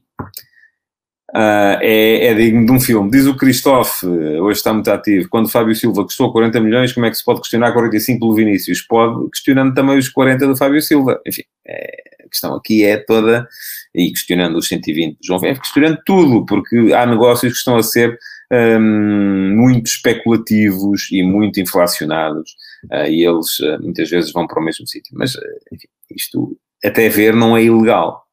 uh, 1.34 1.78
é, 1.80 2.26
é, 2.26 2.34
digno 2.34 2.64
de 2.64 2.72
um 2.72 2.80
filme. 2.80 3.10
Diz 3.10 3.26
o 3.26 3.36
Christophe, 3.36 4.06
hoje 4.06 4.58
está 4.58 4.72
muito 4.72 4.90
ativo, 4.90 5.28
quando 5.28 5.50
Fábio 5.50 5.74
Silva 5.74 6.04
custou 6.04 6.32
40 6.32 6.60
milhões, 6.60 6.92
como 6.92 7.06
é 7.06 7.10
que 7.10 7.16
se 7.16 7.24
pode 7.24 7.40
questionar 7.40 7.72
45 7.72 8.20
pelo 8.20 8.34
Vinícius? 8.34 8.80
Pode, 8.82 9.28
questionando 9.30 9.74
também 9.74 9.98
os 9.98 10.08
40 10.08 10.46
do 10.46 10.56
Fábio 10.56 10.80
Silva. 10.80 11.20
Enfim, 11.26 11.42
é, 11.66 12.02
a 12.24 12.28
questão 12.28 12.54
aqui 12.54 12.84
é 12.84 12.96
toda 12.96 13.48
e 13.94 14.10
questionando 14.10 14.56
os 14.56 14.68
120 14.68 15.18
de 15.20 15.26
João 15.26 15.40
Verde, 15.40 15.60
questionando 15.60 15.98
tudo, 16.06 16.44
porque 16.46 16.92
há 16.92 17.06
negócios 17.06 17.52
que 17.52 17.58
estão 17.58 17.76
a 17.76 17.82
ser 17.82 18.18
um, 18.52 19.56
muito 19.56 19.86
especulativos 19.86 21.08
e 21.10 21.22
muito 21.22 21.60
inflacionados, 21.60 22.52
uh, 22.92 23.06
e 23.08 23.24
eles 23.24 23.58
uh, 23.60 23.80
muitas 23.80 24.10
vezes 24.10 24.32
vão 24.32 24.46
para 24.46 24.60
o 24.60 24.64
mesmo 24.64 24.86
sítio. 24.86 25.16
Mas, 25.16 25.32
enfim, 25.72 25.88
isto 26.10 26.56
até 26.84 27.08
ver 27.08 27.34
não 27.34 27.56
é 27.56 27.62
ilegal. 27.62 28.23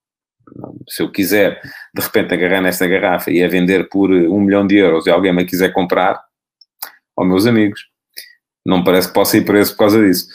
Se 0.87 1.03
eu 1.03 1.11
quiser, 1.11 1.61
de 1.93 2.01
repente, 2.01 2.33
agarrar 2.33 2.61
nesta 2.61 2.87
garrafa 2.87 3.31
e 3.31 3.43
a 3.43 3.47
vender 3.47 3.89
por 3.89 4.11
um 4.11 4.39
milhão 4.39 4.65
de 4.65 4.77
euros 4.77 5.07
e 5.07 5.09
alguém 5.09 5.33
me 5.33 5.45
quiser 5.45 5.71
comprar, 5.71 6.21
ó 7.15 7.23
meus 7.23 7.45
amigos, 7.45 7.81
não 8.65 8.83
parece 8.83 9.07
que 9.07 9.13
possa 9.13 9.37
ir 9.37 9.45
preço 9.45 9.71
por 9.71 9.79
causa 9.79 10.01
disso. 10.05 10.27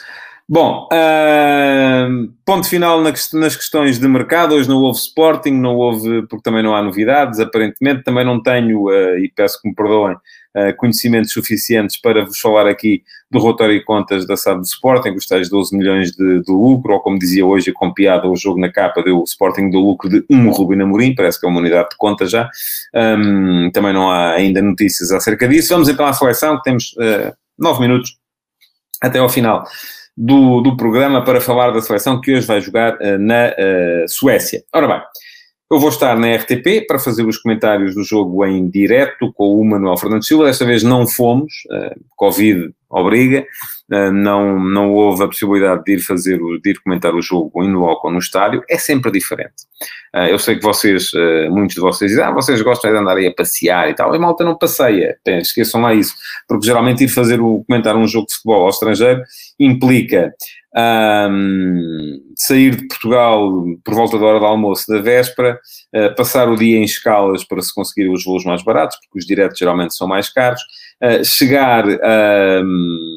Bom, 0.48 0.88
uh, 0.92 2.32
ponto 2.44 2.68
final 2.68 3.02
nas 3.02 3.56
questões 3.56 3.98
de 3.98 4.06
mercado. 4.06 4.54
Hoje 4.54 4.68
não 4.68 4.76
houve 4.76 5.00
Sporting, 5.00 5.50
não 5.50 5.74
houve, 5.74 6.22
porque 6.28 6.44
também 6.44 6.62
não 6.62 6.72
há 6.72 6.80
novidades, 6.80 7.40
aparentemente. 7.40 8.04
Também 8.04 8.24
não 8.24 8.40
tenho, 8.40 8.84
uh, 8.84 9.18
e 9.18 9.28
peço 9.34 9.60
que 9.60 9.68
me 9.68 9.74
perdoem, 9.74 10.14
uh, 10.14 10.76
conhecimentos 10.76 11.32
suficientes 11.32 12.00
para 12.00 12.24
vos 12.24 12.38
falar 12.38 12.68
aqui 12.68 13.02
do 13.28 13.40
relatório 13.40 13.74
e 13.74 13.82
contas 13.82 14.24
da 14.24 14.36
SAD 14.36 14.58
do 14.58 14.66
Sporting, 14.66 15.16
os 15.16 15.26
tais 15.26 15.50
12 15.50 15.76
milhões 15.76 16.12
de, 16.12 16.40
de, 16.40 16.52
lucro, 16.52 16.94
ou 16.94 17.00
como 17.00 17.18
dizia 17.18 17.44
hoje, 17.44 17.72
com 17.72 17.92
piada, 17.92 18.28
o 18.28 18.36
jogo 18.36 18.60
na 18.60 18.70
capa 18.70 19.02
deu 19.02 19.18
o 19.18 19.24
Sporting 19.24 19.68
do 19.68 19.80
lucro 19.80 20.08
de 20.08 20.24
um 20.30 20.48
Rubin 20.50 20.80
Amorim, 20.80 21.12
parece 21.16 21.40
que 21.40 21.46
é 21.46 21.48
uma 21.48 21.58
unidade 21.58 21.88
de 21.90 21.96
conta 21.96 22.24
já. 22.24 22.48
Um, 22.94 23.68
também 23.72 23.92
não 23.92 24.08
há 24.08 24.34
ainda 24.34 24.62
notícias 24.62 25.10
acerca 25.10 25.48
disso. 25.48 25.70
Vamos 25.70 25.88
então 25.88 26.06
à 26.06 26.12
seleção, 26.12 26.56
que 26.58 26.62
temos 26.62 26.92
uh, 26.92 27.34
nove 27.58 27.80
minutos 27.80 28.16
até 29.02 29.18
ao 29.18 29.28
final 29.28 29.64
do, 30.16 30.60
do 30.60 30.76
programa 30.76 31.22
para 31.22 31.40
falar 31.40 31.70
da 31.70 31.82
seleção 31.82 32.20
que 32.20 32.34
hoje 32.34 32.46
vai 32.46 32.60
jogar 32.60 32.94
uh, 32.94 33.18
na 33.18 33.48
uh, 33.48 34.08
Suécia. 34.08 34.64
Ora 34.72 34.88
bem, 34.88 35.02
eu 35.70 35.78
vou 35.78 35.88
estar 35.88 36.16
na 36.16 36.34
RTP 36.34 36.86
para 36.86 36.98
fazer 36.98 37.26
os 37.26 37.38
comentários 37.38 37.94
do 37.94 38.02
jogo 38.02 38.44
em 38.46 38.68
direto 38.68 39.32
com 39.32 39.60
o 39.60 39.64
Manuel 39.64 39.96
Fernando 39.96 40.24
Silva. 40.24 40.46
Desta 40.46 40.64
vez 40.64 40.82
não 40.82 41.06
fomos, 41.06 41.52
uh, 41.70 42.00
Covid 42.16 42.72
obriga, 42.88 43.46
uh, 43.92 44.12
não, 44.12 44.58
não 44.58 44.92
houve 44.92 45.24
a 45.24 45.26
possibilidade 45.26 45.84
de 45.84 45.94
ir 45.94 46.00
fazer, 46.00 46.38
de 46.62 46.70
ir 46.70 46.80
comentar 46.80 47.14
o 47.14 47.22
jogo 47.22 47.62
em 47.62 47.72
loco 47.72 48.06
ou 48.06 48.12
no 48.12 48.18
estádio. 48.18 48.62
É 48.68 48.78
sempre 48.78 49.10
diferente. 49.10 49.64
Uh, 50.14 50.28
eu 50.28 50.38
sei 50.38 50.56
que 50.56 50.62
vocês, 50.62 51.10
muitos 51.50 51.74
de 51.74 51.80
vocês 51.80 52.10
dizem, 52.10 52.24
ah, 52.24 52.30
vocês 52.30 52.60
gostam 52.62 52.90
de 52.90 52.98
andar 52.98 53.16
aí 53.16 53.26
a 53.26 53.34
passear 53.34 53.90
e 53.90 53.94
tal. 53.94 54.14
E 54.14 54.18
malta 54.18 54.44
não 54.44 54.56
passeia, 54.56 55.18
esqueçam 55.26 55.80
lá 55.80 55.94
isso. 55.94 56.14
Porque 56.48 56.66
geralmente 56.66 57.04
ir 57.04 57.08
fazer 57.08 57.40
o 57.40 57.64
comentar 57.68 57.96
um 57.96 58.06
jogo 58.06 58.26
de 58.26 58.34
futebol 58.34 58.62
ao 58.62 58.70
estrangeiro 58.70 59.22
implica 59.58 60.32
um, 60.76 62.22
sair 62.36 62.76
de 62.76 62.86
Portugal 62.86 63.50
por 63.82 63.94
volta 63.94 64.18
da 64.18 64.26
hora 64.26 64.38
do 64.38 64.44
almoço 64.44 64.86
da 64.92 65.00
véspera, 65.00 65.58
uh, 65.94 66.14
passar 66.14 66.48
o 66.50 66.56
dia 66.56 66.76
em 66.78 66.84
escalas 66.84 67.42
para 67.44 67.62
se 67.62 67.74
conseguir 67.74 68.08
os 68.08 68.24
voos 68.24 68.44
mais 68.44 68.62
baratos, 68.62 68.98
porque 68.98 69.18
os 69.18 69.26
diretos 69.26 69.58
geralmente 69.58 69.94
são 69.94 70.06
mais 70.06 70.28
caros, 70.28 70.60
uh, 71.02 71.24
chegar, 71.24 71.86
uh, 71.88 72.64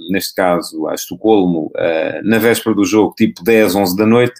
neste 0.09 0.33
caso, 0.33 0.87
a 0.87 0.95
Estocolmo, 0.95 1.71
ah, 1.75 2.21
na 2.23 2.37
véspera 2.39 2.75
do 2.75 2.85
jogo, 2.85 3.13
tipo 3.15 3.43
10, 3.43 3.75
11 3.75 3.95
da 3.95 4.05
noite, 4.05 4.33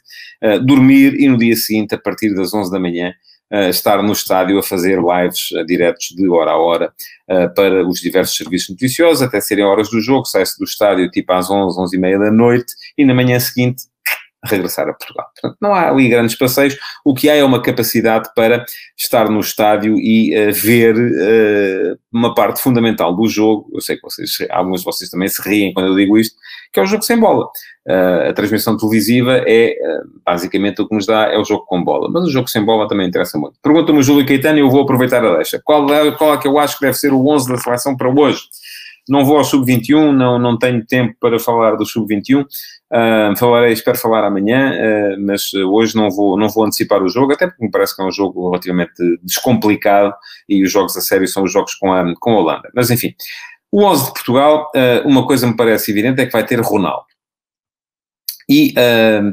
dormir 0.66 1.14
e 1.20 1.28
no 1.28 1.38
dia 1.38 1.56
seguinte, 1.56 1.94
a 1.94 1.98
partir 1.98 2.34
das 2.34 2.54
11 2.54 2.72
da 2.72 2.80
manhã, 2.80 3.14
uh, 3.52 3.70
estar 3.70 4.02
no 4.02 4.14
estádio 4.14 4.60
a 4.60 4.64
fazer 4.64 5.00
lives 5.00 5.52
uh, 5.52 5.66
diretos 5.66 6.08
de 6.16 6.28
hora 6.30 6.52
a 6.52 6.58
hora 6.58 6.94
uh, 7.30 7.54
para 7.54 7.86
os 7.88 8.00
diversos 8.00 8.36
serviços 8.36 8.70
noticiosos, 8.70 9.22
até 9.22 9.42
serem 9.42 9.66
horas 9.66 9.90
do 9.90 10.00
jogo, 10.02 10.26
sai-se 10.26 10.58
do 10.58 10.66
estádio 10.66 11.10
tipo 11.10 11.32
às 11.32 11.50
11, 11.50 11.80
11 11.80 11.96
e 11.96 12.00
meia 12.00 12.20
da 12.20 12.32
noite, 12.32 12.74
e 12.98 13.06
na 13.06 13.14
manhã 13.14 13.40
seguinte 13.40 13.84
regressar 14.44 14.88
a 14.88 14.94
Portugal. 14.94 15.28
Portanto, 15.34 15.58
não 15.62 15.74
há 15.74 15.90
ali 15.90 16.08
grandes 16.08 16.36
passeios, 16.36 16.78
o 17.04 17.14
que 17.14 17.30
há 17.30 17.36
é 17.36 17.44
uma 17.44 17.62
capacidade 17.62 18.30
para 18.36 18.66
estar 18.98 19.30
no 19.30 19.40
estádio 19.40 19.98
e 19.98 20.34
uh, 20.38 20.54
ver 20.54 20.96
uh, 20.96 22.00
uma 22.12 22.34
parte 22.34 22.62
fundamental 22.62 23.16
do 23.16 23.28
jogo. 23.28 23.70
Eu 23.74 23.82
sei 23.82 23.98
que 23.98 24.04
vocês, 24.04 24.32
alguns 24.50 24.82
de 24.82 24.86
vocês 24.86 25.10
também 25.10 25.28
se 25.28 25.42
riem 25.42 25.74
quando 25.74 25.88
eu 25.88 25.96
digo 25.96 26.18
isto, 26.18 26.36
que 26.72 26.80
é 26.80 26.84
o 26.84 26.86
jogo 26.86 27.04
sem 27.04 27.20
bola. 27.20 27.46
Uh, 27.88 28.30
a 28.30 28.34
transmissão 28.34 28.78
televisiva 28.78 29.44
é, 29.48 29.76
basicamente, 30.26 30.82
o 30.82 30.88
que 30.88 30.96
nos 30.96 31.06
dá 31.06 31.24
é 31.34 31.38
o 31.38 31.44
jogo 31.44 31.66
com 31.66 31.84
bola. 31.84 32.10
Mas 32.12 32.24
o 32.24 32.30
jogo 32.30 32.48
sem 32.48 32.64
bola 32.64 32.88
também 32.88 33.08
interessa 33.08 33.38
muito. 33.38 33.56
Pergunta-me 33.62 34.00
o 34.00 34.04
Júlio 34.04 34.26
Caetano 34.26 34.60
e 34.60 34.62
eu 34.62 34.70
vou 34.70 34.84
aproveitar 34.84 35.26
a 35.26 35.36
deixa. 35.36 35.60
Qual 35.64 35.92
é, 35.94 36.12
qual 36.12 36.34
é 36.34 36.38
que 36.38 36.48
eu 36.48 36.58
acho 36.60 36.78
que 36.78 36.86
deve 36.86 36.98
ser 36.98 37.12
o 37.12 37.28
11 37.28 37.50
da 37.50 37.58
seleção 37.58 37.98
para 37.98 38.10
hoje? 38.10 38.44
Não 39.08 39.26
vou 39.26 39.38
ao 39.38 39.44
sub-21, 39.44 40.12
não, 40.12 40.40
não 40.40 40.58
tenho 40.58 40.86
tempo 40.86 41.16
para 41.20 41.40
falar 41.40 41.76
do 41.76 41.86
sub-21. 41.86 42.44
Uh, 42.44 43.38
falarei, 43.38 43.74
espero 43.74 43.98
falar 43.98 44.26
amanhã, 44.26 44.72
uh, 44.72 45.26
mas 45.26 45.54
hoje 45.54 45.96
não 45.96 46.10
vou, 46.10 46.38
não 46.38 46.50
vou 46.50 46.66
antecipar 46.66 47.04
o 47.04 47.10
jogo, 47.10 47.34
até 47.34 47.48
porque 47.48 47.64
me 47.64 47.72
parece 47.72 47.96
que 47.96 48.02
é 48.02 48.06
um 48.06 48.12
jogo 48.12 48.50
relativamente 48.50 48.94
descomplicado 49.22 50.14
e 50.48 50.64
os 50.64 50.72
jogos 50.72 50.98
a 50.98 51.02
sério 51.02 51.28
são 51.28 51.44
os 51.44 51.52
jogos 51.52 51.76
com 51.76 51.94
a, 51.94 52.14
com 52.20 52.32
a 52.32 52.40
Holanda. 52.40 52.70
Mas 52.74 52.90
enfim, 52.90 53.14
o 53.72 53.84
11 53.84 54.06
de 54.06 54.14
Portugal, 54.14 54.72
uh, 54.76 55.08
uma 55.08 55.26
coisa 55.26 55.46
me 55.46 55.56
parece 55.56 55.92
evidente 55.92 56.22
é 56.22 56.26
que 56.26 56.32
vai 56.32 56.46
ter 56.46 56.60
Ronaldo. 56.60 57.09
E 58.50 58.74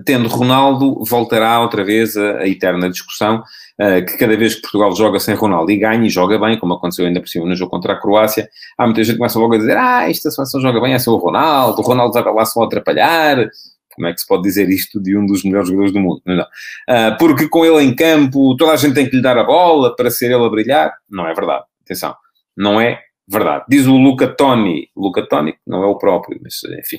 tendo 0.04 0.28
Ronaldo, 0.28 1.02
voltará 1.08 1.58
outra 1.60 1.82
vez 1.82 2.16
a, 2.16 2.40
a 2.40 2.48
eterna 2.48 2.90
discussão 2.90 3.42
uh, 3.80 4.04
que 4.04 4.16
cada 4.18 4.36
vez 4.36 4.54
que 4.54 4.62
Portugal 4.62 4.94
joga 4.94 5.18
sem 5.18 5.34
Ronaldo 5.34 5.70
e 5.70 5.76
ganha 5.76 6.06
e 6.06 6.10
joga 6.10 6.38
bem, 6.38 6.58
como 6.58 6.74
aconteceu 6.74 7.06
ainda 7.06 7.20
por 7.20 7.28
cima 7.28 7.46
no 7.46 7.54
jogo 7.54 7.70
contra 7.70 7.92
a 7.92 8.00
Croácia, 8.00 8.48
há 8.76 8.84
muita 8.84 9.02
gente 9.02 9.14
que 9.14 9.18
começa 9.18 9.38
logo 9.38 9.54
a 9.54 9.58
dizer 9.58 9.76
ah, 9.76 10.10
esta 10.10 10.30
seleção 10.30 10.60
joga 10.60 10.80
bem, 10.80 10.94
é 10.94 10.98
só 10.98 11.12
o 11.12 11.18
Ronaldo, 11.18 11.80
o 11.80 11.84
Ronaldo 11.84 12.12
vai 12.12 12.32
lá 12.32 12.44
só 12.44 12.62
atrapalhar, 12.62 13.48
como 13.94 14.08
é 14.08 14.12
que 14.12 14.20
se 14.20 14.26
pode 14.26 14.42
dizer 14.42 14.68
isto 14.68 15.00
de 15.00 15.16
um 15.16 15.24
dos 15.24 15.42
melhores 15.42 15.68
jogadores 15.68 15.92
do 15.92 16.00
mundo? 16.00 16.20
Não. 16.26 16.42
Uh, 16.42 17.16
porque 17.18 17.48
com 17.48 17.64
ele 17.64 17.82
em 17.82 17.94
campo, 17.94 18.54
toda 18.56 18.72
a 18.72 18.76
gente 18.76 18.94
tem 18.94 19.08
que 19.08 19.16
lhe 19.16 19.22
dar 19.22 19.38
a 19.38 19.44
bola 19.44 19.96
para 19.96 20.10
ser 20.10 20.26
ele 20.26 20.44
a 20.44 20.50
brilhar. 20.50 20.92
Não 21.10 21.26
é 21.26 21.32
verdade. 21.32 21.64
Atenção. 21.82 22.14
Não 22.54 22.78
é 22.78 23.00
verdade. 23.26 23.64
Diz 23.70 23.86
o 23.86 23.96
Luca 23.96 24.28
Toni. 24.28 24.90
Luca 24.94 25.26
Toni 25.26 25.54
não 25.66 25.82
é 25.82 25.86
o 25.86 25.96
próprio, 25.96 26.38
mas 26.42 26.62
enfim. 26.78 26.98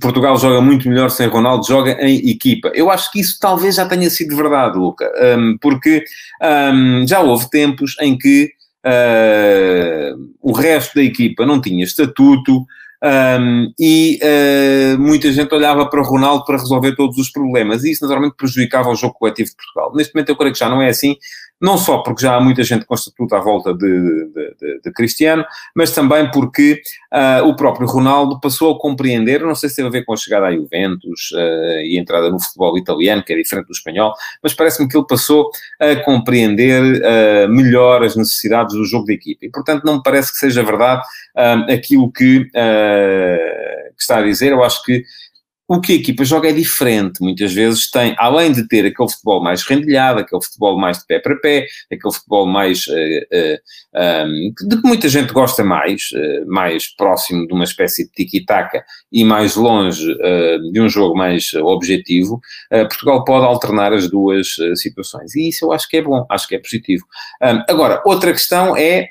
Portugal 0.00 0.36
joga 0.38 0.60
muito 0.60 0.88
melhor 0.88 1.10
sem 1.10 1.28
Ronaldo, 1.28 1.66
joga 1.66 1.92
em 2.00 2.28
equipa. 2.30 2.70
Eu 2.74 2.90
acho 2.90 3.10
que 3.12 3.20
isso 3.20 3.38
talvez 3.40 3.76
já 3.76 3.86
tenha 3.86 4.10
sido 4.10 4.36
verdade, 4.36 4.76
Luca, 4.76 5.10
um, 5.38 5.56
porque 5.60 6.04
um, 6.42 7.06
já 7.06 7.20
houve 7.20 7.48
tempos 7.48 7.96
em 8.00 8.18
que 8.18 8.50
uh, 8.84 10.32
o 10.40 10.52
resto 10.52 10.96
da 10.96 11.02
equipa 11.02 11.46
não 11.46 11.60
tinha 11.60 11.84
estatuto 11.84 12.66
um, 13.04 13.72
e 13.78 14.18
uh, 14.22 14.98
muita 14.98 15.30
gente 15.30 15.54
olhava 15.54 15.88
para 15.88 16.02
Ronaldo 16.02 16.44
para 16.44 16.58
resolver 16.58 16.96
todos 16.96 17.16
os 17.16 17.30
problemas 17.30 17.84
e 17.84 17.92
isso 17.92 18.02
naturalmente 18.02 18.36
prejudicava 18.36 18.90
o 18.90 18.96
jogo 18.96 19.14
coletivo 19.14 19.50
de 19.50 19.56
Portugal. 19.56 19.92
Neste 19.94 20.14
momento 20.14 20.30
eu 20.30 20.36
creio 20.36 20.52
que 20.52 20.58
já 20.58 20.68
não 20.68 20.82
é 20.82 20.88
assim, 20.88 21.16
não 21.60 21.76
só 21.76 21.98
porque 21.98 22.22
já 22.22 22.36
há 22.36 22.40
muita 22.40 22.62
gente 22.62 22.84
com 22.84 22.94
estatuto 22.94 23.34
à 23.34 23.40
volta 23.40 23.74
de, 23.74 23.88
de, 23.88 24.54
de, 24.60 24.80
de 24.84 24.92
Cristiano, 24.92 25.44
mas 25.74 25.90
também 25.90 26.30
porque 26.30 26.80
uh, 27.12 27.46
o 27.46 27.56
próprio 27.56 27.86
Ronaldo 27.86 28.38
passou 28.40 28.72
a 28.74 28.78
compreender, 28.78 29.42
não 29.42 29.54
sei 29.54 29.68
se 29.68 29.76
teve 29.76 29.88
a 29.88 29.90
ver 29.90 30.04
com 30.04 30.12
a 30.12 30.16
chegada 30.16 30.46
à 30.46 30.52
Juventus 30.52 31.30
uh, 31.32 31.80
e 31.82 31.98
a 31.98 32.00
entrada 32.00 32.30
no 32.30 32.40
futebol 32.40 32.78
italiano, 32.78 33.24
que 33.24 33.32
é 33.32 33.36
diferente 33.36 33.66
do 33.66 33.72
espanhol, 33.72 34.14
mas 34.42 34.54
parece-me 34.54 34.88
que 34.88 34.96
ele 34.96 35.06
passou 35.06 35.50
a 35.80 35.96
compreender 35.96 37.48
melhor 37.48 38.02
as 38.04 38.16
necessidades 38.16 38.74
do 38.74 38.84
jogo 38.84 39.06
de 39.06 39.14
equipa. 39.14 39.46
E, 39.46 39.50
portanto, 39.50 39.84
não 39.84 39.96
me 39.96 40.02
parece 40.02 40.32
que 40.32 40.38
seja 40.38 40.62
verdade 40.62 41.02
aquilo 41.72 42.10
que, 42.10 42.48
que 43.96 44.02
está 44.02 44.18
a 44.18 44.22
dizer. 44.22 44.52
Eu 44.52 44.62
acho 44.62 44.82
que 44.82 45.02
o 45.68 45.82
que 45.82 45.92
a 45.92 45.96
equipa 45.96 46.24
joga 46.24 46.48
é 46.48 46.52
diferente. 46.52 47.20
Muitas 47.20 47.52
vezes 47.52 47.90
tem, 47.90 48.14
além 48.18 48.50
de 48.50 48.66
ter 48.66 48.86
aquele 48.86 49.10
futebol 49.10 49.42
mais 49.42 49.62
rendilhado, 49.62 50.20
aquele 50.20 50.42
futebol 50.42 50.78
mais 50.78 50.98
de 50.98 51.06
pé 51.06 51.18
para 51.18 51.36
pé, 51.36 51.66
aquele 51.92 52.14
futebol 52.14 52.46
mais 52.46 52.86
uh, 52.86 52.92
uh, 52.94 54.26
um, 54.26 54.52
de 54.66 54.80
que 54.80 54.88
muita 54.88 55.10
gente 55.10 55.30
gosta 55.30 55.62
mais, 55.62 56.08
uh, 56.12 56.46
mais 56.50 56.88
próximo 56.96 57.46
de 57.46 57.52
uma 57.52 57.64
espécie 57.64 58.06
de 58.06 58.12
tiki-taka 58.12 58.82
e 59.12 59.22
mais 59.24 59.56
longe 59.56 60.06
de 60.72 60.80
um 60.80 60.88
jogo 60.88 61.16
mais 61.16 61.52
objetivo, 61.54 62.40
Portugal 62.70 63.24
pode 63.24 63.44
alternar 63.44 63.92
as 63.92 64.08
duas 64.08 64.48
situações. 64.76 65.34
E 65.34 65.48
isso 65.48 65.64
eu 65.64 65.72
acho 65.72 65.88
que 65.88 65.96
é 65.96 66.02
bom, 66.02 66.24
acho 66.30 66.46
que 66.46 66.54
é 66.54 66.58
positivo. 66.58 67.04
Um, 67.42 67.62
agora, 67.68 68.02
outra 68.04 68.32
questão 68.32 68.76
é 68.76 69.08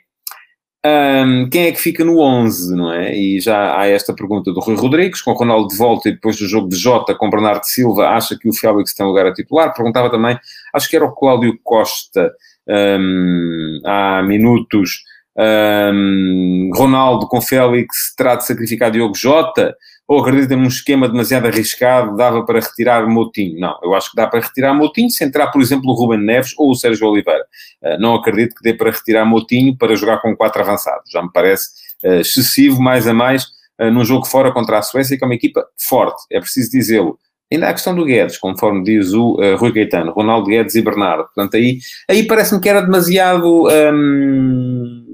um, 0.88 1.50
quem 1.50 1.66
é 1.66 1.72
que 1.72 1.80
fica 1.82 2.06
no 2.06 2.20
11, 2.20 2.76
não 2.76 2.94
é? 2.94 3.14
E 3.16 3.42
já 3.42 3.78
há 3.78 3.88
esta 3.88 4.14
pergunta 4.14 4.54
do 4.54 4.60
Rui 4.60 4.76
Rodrigues, 4.76 5.22
com 5.22 5.34
Ronaldo 5.34 5.70
de 5.70 5.78
volta 5.78 6.08
e 6.08 6.14
depois 6.14 6.38
do 6.38 6.48
jogo 6.48 6.70
de 6.70 6.76
Jota 6.76 7.16
com 7.16 7.30
Bernardo 7.30 7.64
Silva, 7.64 8.10
acha 8.10 8.38
que 8.38 8.48
o 8.48 8.54
Félix 8.54 8.94
tem 8.94 9.06
lugar 9.06 9.26
a 9.26 9.34
titular? 9.34 9.74
Perguntava 9.74 10.10
também, 10.10 10.38
acho 10.74 10.90
que 10.90 10.96
era 10.96 11.06
o 11.06 11.12
Cláudio 11.12 11.60
Costa, 11.64 12.32
um, 12.70 13.82
há 13.86 14.22
minutos, 14.24 15.04
um, 15.38 16.70
Ronaldo 16.76 17.28
com 17.28 17.42
Félix 17.42 18.16
terá 18.16 18.36
de 18.36 18.46
sacrificar 18.46 18.92
Diogo 18.92 19.18
Jota? 19.18 19.76
Ou 20.08 20.22
acredita 20.22 20.56
num 20.56 20.68
esquema 20.68 21.10
demasiado 21.10 21.48
arriscado, 21.48 22.16
dava 22.16 22.46
para 22.46 22.62
retirar 22.62 23.06
Moutinho. 23.08 23.60
Não, 23.60 23.78
eu 23.84 23.94
acho 23.94 24.12
que 24.12 24.16
dá 24.16 24.26
para 24.26 24.40
retirar 24.40 24.74
Moutinho 24.74 25.10
se 25.10 25.24
entrar, 25.24 25.48
por 25.48 25.62
exemplo, 25.62 25.92
o 25.92 25.94
Ruben 25.94 26.20
Neves 26.20 26.54
ou 26.58 26.72
o 26.72 26.76
Sérgio 26.76 27.08
Oliveira. 27.08 27.44
Uh, 27.84 28.00
não 28.00 28.16
acredito 28.16 28.56
que 28.56 28.64
dê 28.64 28.74
para 28.74 28.90
retirar 28.90 29.26
Moutinho 29.26 29.78
para 29.78 29.96
jogar 29.96 30.22
com 30.22 30.36
quatro 30.36 30.62
avançados. 30.62 31.12
Já 31.12 31.22
me 31.22 31.30
parece 31.34 31.70
uh, 32.06 32.22
excessivo, 32.22 32.82
mais 32.82 33.06
a 33.06 33.14
mais, 33.14 33.48
uh, 33.82 33.92
num 33.92 34.06
jogo 34.06 34.26
fora 34.26 34.52
contra 34.52 34.78
a 34.78 34.82
Suécia, 34.82 35.18
que 35.18 35.24
é 35.24 35.28
uma 35.28 35.36
equipa 35.36 35.66
forte, 35.78 36.24
é 36.32 36.40
preciso 36.40 36.72
dizê-lo. 36.72 37.20
Ainda 37.52 37.68
há 37.68 37.70
a 37.70 37.74
questão 37.74 37.96
do 37.96 38.04
Guedes, 38.04 38.38
conforme 38.38 38.84
diz 38.84 39.14
o 39.14 39.36
uh, 39.36 39.56
Rui 39.58 39.72
Gaetano, 39.72 40.12
Ronaldo 40.12 40.50
Guedes 40.50 40.76
e 40.76 40.82
Bernardo. 40.82 41.24
Portanto, 41.26 41.56
aí, 41.56 41.80
aí 42.10 42.28
parece-me 42.28 42.62
que 42.62 42.68
era 42.68 42.82
demasiado 42.82 43.68
um, 43.68 45.06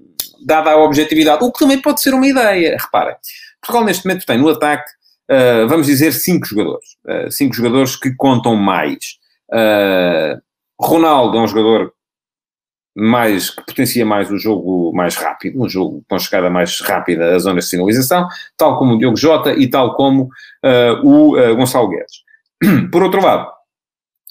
dada 0.43 0.71
a 0.71 0.77
objetividade, 0.83 1.43
o 1.43 1.51
que 1.51 1.59
também 1.59 1.79
pode 1.79 2.01
ser 2.01 2.13
uma 2.13 2.27
ideia. 2.27 2.75
Reparem, 2.79 3.15
Portugal 3.63 3.85
neste 3.85 4.05
momento 4.05 4.25
tem 4.25 4.37
no 4.37 4.49
ataque, 4.49 4.91
uh, 5.31 5.67
vamos 5.67 5.87
dizer, 5.87 6.11
cinco 6.11 6.45
jogadores. 6.45 6.85
Uh, 7.05 7.31
cinco 7.31 7.55
jogadores 7.55 7.95
que 7.95 8.13
contam 8.13 8.55
mais. 8.55 9.17
Uh, 9.49 10.41
Ronaldo 10.79 11.37
é 11.37 11.41
um 11.41 11.47
jogador 11.47 11.93
mais, 12.95 13.49
que 13.49 13.65
potencia 13.65 14.05
mais 14.05 14.29
o 14.29 14.37
jogo 14.37 14.91
mais 14.93 15.15
rápido, 15.15 15.61
um 15.63 15.69
jogo 15.69 16.03
com 16.07 16.19
chegada 16.19 16.49
mais 16.49 16.79
rápida 16.81 17.35
às 17.35 17.43
zonas 17.43 17.63
de 17.63 17.69
sinalização, 17.71 18.27
tal 18.57 18.77
como 18.77 18.93
o 18.93 18.99
Diogo 18.99 19.17
Jota 19.17 19.53
e 19.53 19.67
tal 19.67 19.95
como 19.95 20.29
o 21.03 21.55
Gonçalo 21.55 21.89
Guedes. 21.89 22.21
Por 22.91 23.01
outro 23.01 23.19
lado, 23.19 23.49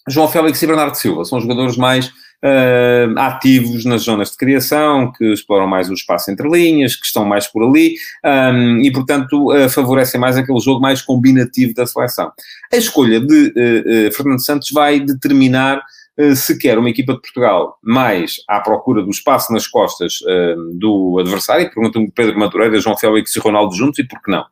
João 0.09 0.29
Félix 0.29 0.63
e 0.63 0.67
Bernardo 0.67 0.95
Silva 0.95 1.25
são 1.25 1.41
jogadores 1.41 1.77
mais 1.77 2.13
uh, 2.43 3.19
ativos 3.19 3.85
nas 3.85 4.03
zonas 4.03 4.31
de 4.31 4.37
criação, 4.37 5.13
que 5.13 5.33
exploram 5.33 5.67
mais 5.67 5.89
o 5.89 5.95
espaço 5.95 6.31
entre 6.31 6.49
linhas, 6.49 6.97
que 6.97 7.07
estão 7.07 7.25
mais 7.25 7.47
por 7.47 7.63
ali 7.63 7.95
um, 8.25 8.79
e, 8.79 8.91
portanto, 8.91 9.53
uh, 9.53 9.69
favorecem 9.69 10.21
mais 10.21 10.37
aquele 10.37 10.61
jogo 10.61 10.81
mais 10.81 11.01
combinativo 11.01 11.75
da 11.75 11.87
seleção. 11.87 12.33
A 12.73 12.77
escolha 12.77 13.21
de 13.21 13.49
uh, 13.49 14.13
Fernando 14.13 14.45
Santos 14.45 14.71
vai 14.71 15.01
determinar 15.01 15.83
se 16.37 16.59
quer 16.59 16.79
uma 16.79 16.91
equipa 16.91 17.15
de 17.15 17.23
Portugal 17.23 17.79
mais 17.83 18.37
à 18.47 18.61
procura 18.61 19.03
do 19.03 19.09
espaço 19.09 19.51
nas 19.51 19.67
costas 19.67 20.19
do 20.75 21.17
adversário, 21.19 21.73
pergunta-me 21.73 22.13
Pedro 22.15 22.39
Madureira, 22.39 22.79
João 22.79 22.99
Félix 22.99 23.35
e 23.35 23.41
Ronaldo 23.41 23.75
juntos, 23.75 23.99
e 23.99 24.05
por 24.05 24.21
que 24.21 24.31
não? 24.31 24.45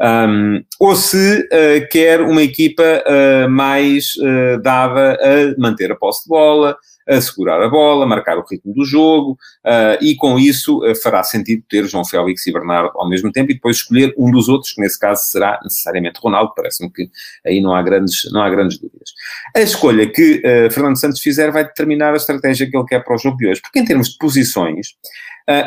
Um, 0.00 0.64
ou 0.80 0.96
se 0.96 1.40
uh, 1.40 1.88
quer 1.90 2.20
uma 2.20 2.42
equipa 2.42 2.82
uh, 2.82 3.48
mais 3.48 4.14
uh, 4.16 4.60
dada 4.60 5.16
a 5.20 5.60
manter 5.60 5.92
a 5.92 5.96
posse 5.96 6.24
de 6.24 6.28
bola, 6.28 6.76
a 7.06 7.20
segurar 7.20 7.62
a 7.62 7.68
bola, 7.68 8.06
marcar 8.06 8.38
o 8.38 8.44
ritmo 8.48 8.72
do 8.72 8.84
jogo, 8.84 9.32
uh, 9.64 10.02
e 10.02 10.14
com 10.16 10.38
isso 10.38 10.78
uh, 10.84 10.94
fará 10.96 11.22
sentido 11.22 11.62
ter 11.68 11.86
João 11.86 12.04
Félix 12.04 12.46
e 12.46 12.52
Bernardo 12.52 12.92
ao 12.94 13.08
mesmo 13.08 13.30
tempo 13.30 13.50
e 13.50 13.54
depois 13.54 13.76
escolher 13.76 14.14
um 14.16 14.30
dos 14.30 14.48
outros, 14.48 14.72
que 14.72 14.80
nesse 14.80 14.98
caso 14.98 15.22
será 15.24 15.60
necessariamente 15.62 16.20
Ronaldo, 16.22 16.52
parece-me 16.56 16.90
que 16.90 17.08
aí 17.46 17.60
não 17.60 17.74
há 17.74 17.82
grandes, 17.82 18.22
não 18.32 18.42
há 18.42 18.48
grandes 18.48 18.78
dúvidas. 18.78 19.10
A 19.54 19.60
escolha 19.60 20.10
que 20.10 20.38
uh, 20.38 20.70
Fernando 20.70 20.98
Santos 20.98 21.20
fizer 21.20 21.50
vai 21.50 21.64
determinar 21.64 22.12
a 22.12 22.16
estratégia 22.16 22.68
que 22.70 22.76
ele 22.76 22.86
quer 22.86 23.04
para 23.04 23.14
o 23.14 23.18
jogo 23.18 23.36
de 23.36 23.48
hoje, 23.48 23.60
porque 23.60 23.78
em 23.78 23.84
termos 23.84 24.08
de 24.08 24.18
posições, 24.18 24.88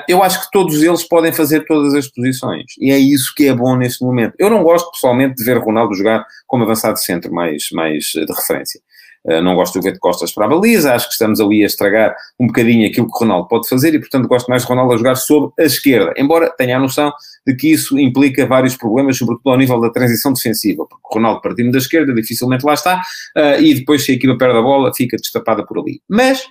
eu 0.07 0.23
acho 0.23 0.43
que 0.43 0.51
todos 0.51 0.81
eles 0.81 1.03
podem 1.03 1.31
fazer 1.31 1.63
todas 1.65 1.93
as 1.93 2.07
posições. 2.07 2.65
E 2.79 2.89
é 2.89 2.97
isso 2.97 3.31
que 3.35 3.47
é 3.47 3.53
bom 3.53 3.75
neste 3.75 4.03
momento. 4.03 4.33
Eu 4.39 4.49
não 4.49 4.63
gosto, 4.63 4.89
pessoalmente, 4.89 5.35
de 5.35 5.43
ver 5.43 5.57
Ronaldo 5.59 5.93
jogar 5.93 6.25
como 6.47 6.63
avançado 6.63 6.97
centro 6.97 7.31
mais, 7.31 7.67
mais 7.71 8.05
de 8.05 8.33
referência. 8.33 8.81
Eh, 9.27 9.41
não 9.41 9.55
gosto 9.55 9.79
de 9.79 9.83
ver 9.85 9.93
de 9.93 9.99
costas 9.99 10.31
para 10.31 10.45
a 10.45 10.47
baliza, 10.47 10.93
acho 10.93 11.07
que 11.07 11.13
estamos 11.13 11.41
ali 11.41 11.63
a 11.63 11.65
estragar 11.65 12.15
um 12.39 12.47
bocadinho 12.47 12.87
aquilo 12.87 13.07
que 13.07 13.13
o 13.13 13.19
Ronaldo 13.19 13.47
pode 13.47 13.67
fazer 13.67 13.93
e, 13.93 13.99
portanto, 13.99 14.27
gosto 14.27 14.47
mais 14.47 14.61
de 14.61 14.69
Ronaldo 14.69 14.93
a 14.93 14.97
jogar 14.97 15.15
sobre 15.15 15.51
a 15.59 15.63
esquerda, 15.63 16.13
embora 16.17 16.49
tenha 16.49 16.77
a 16.77 16.79
noção 16.79 17.11
de 17.45 17.55
que 17.55 17.71
isso 17.71 17.99
implica 17.99 18.45
vários 18.45 18.77
problemas, 18.77 19.17
sobretudo 19.17 19.49
ao 19.49 19.57
nível 19.57 19.81
da 19.81 19.89
transição 19.89 20.31
defensiva, 20.31 20.85
porque 20.89 21.07
o 21.09 21.13
Ronaldo 21.15 21.41
partindo 21.41 21.71
da 21.71 21.77
esquerda 21.77 22.13
dificilmente 22.13 22.65
lá 22.65 22.73
está, 22.73 23.01
uh, 23.37 23.61
e 23.61 23.73
depois 23.73 24.05
se 24.05 24.11
a 24.11 24.15
equipa 24.15 24.37
perde 24.37 24.57
a 24.57 24.61
bola 24.61 24.93
fica 24.93 25.17
destapada 25.17 25.65
por 25.65 25.79
ali. 25.79 26.01
Mas 26.09 26.45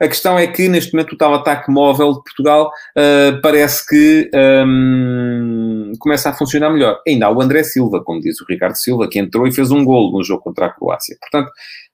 A 0.00 0.08
questão 0.08 0.36
é 0.36 0.46
que, 0.46 0.68
neste 0.68 0.92
momento, 0.92 1.12
o 1.12 1.16
tal 1.16 1.32
ataque 1.34 1.70
móvel 1.70 2.14
de 2.14 2.22
Portugal 2.24 2.70
uh, 2.98 3.40
parece 3.40 3.86
que 3.86 4.28
um, 4.34 5.53
começa 5.98 6.30
a 6.30 6.32
funcionar 6.32 6.70
melhor. 6.70 7.00
Ainda 7.06 7.26
há 7.26 7.30
o 7.30 7.40
André 7.40 7.62
Silva, 7.62 8.02
como 8.02 8.20
diz 8.20 8.40
o 8.40 8.46
Ricardo 8.48 8.76
Silva, 8.76 9.08
que 9.08 9.18
entrou 9.18 9.46
e 9.46 9.52
fez 9.52 9.70
um 9.70 9.84
golo 9.84 10.16
no 10.16 10.24
jogo 10.24 10.42
contra 10.42 10.66
a 10.66 10.70
Croácia. 10.70 11.16
Portanto, 11.20 11.50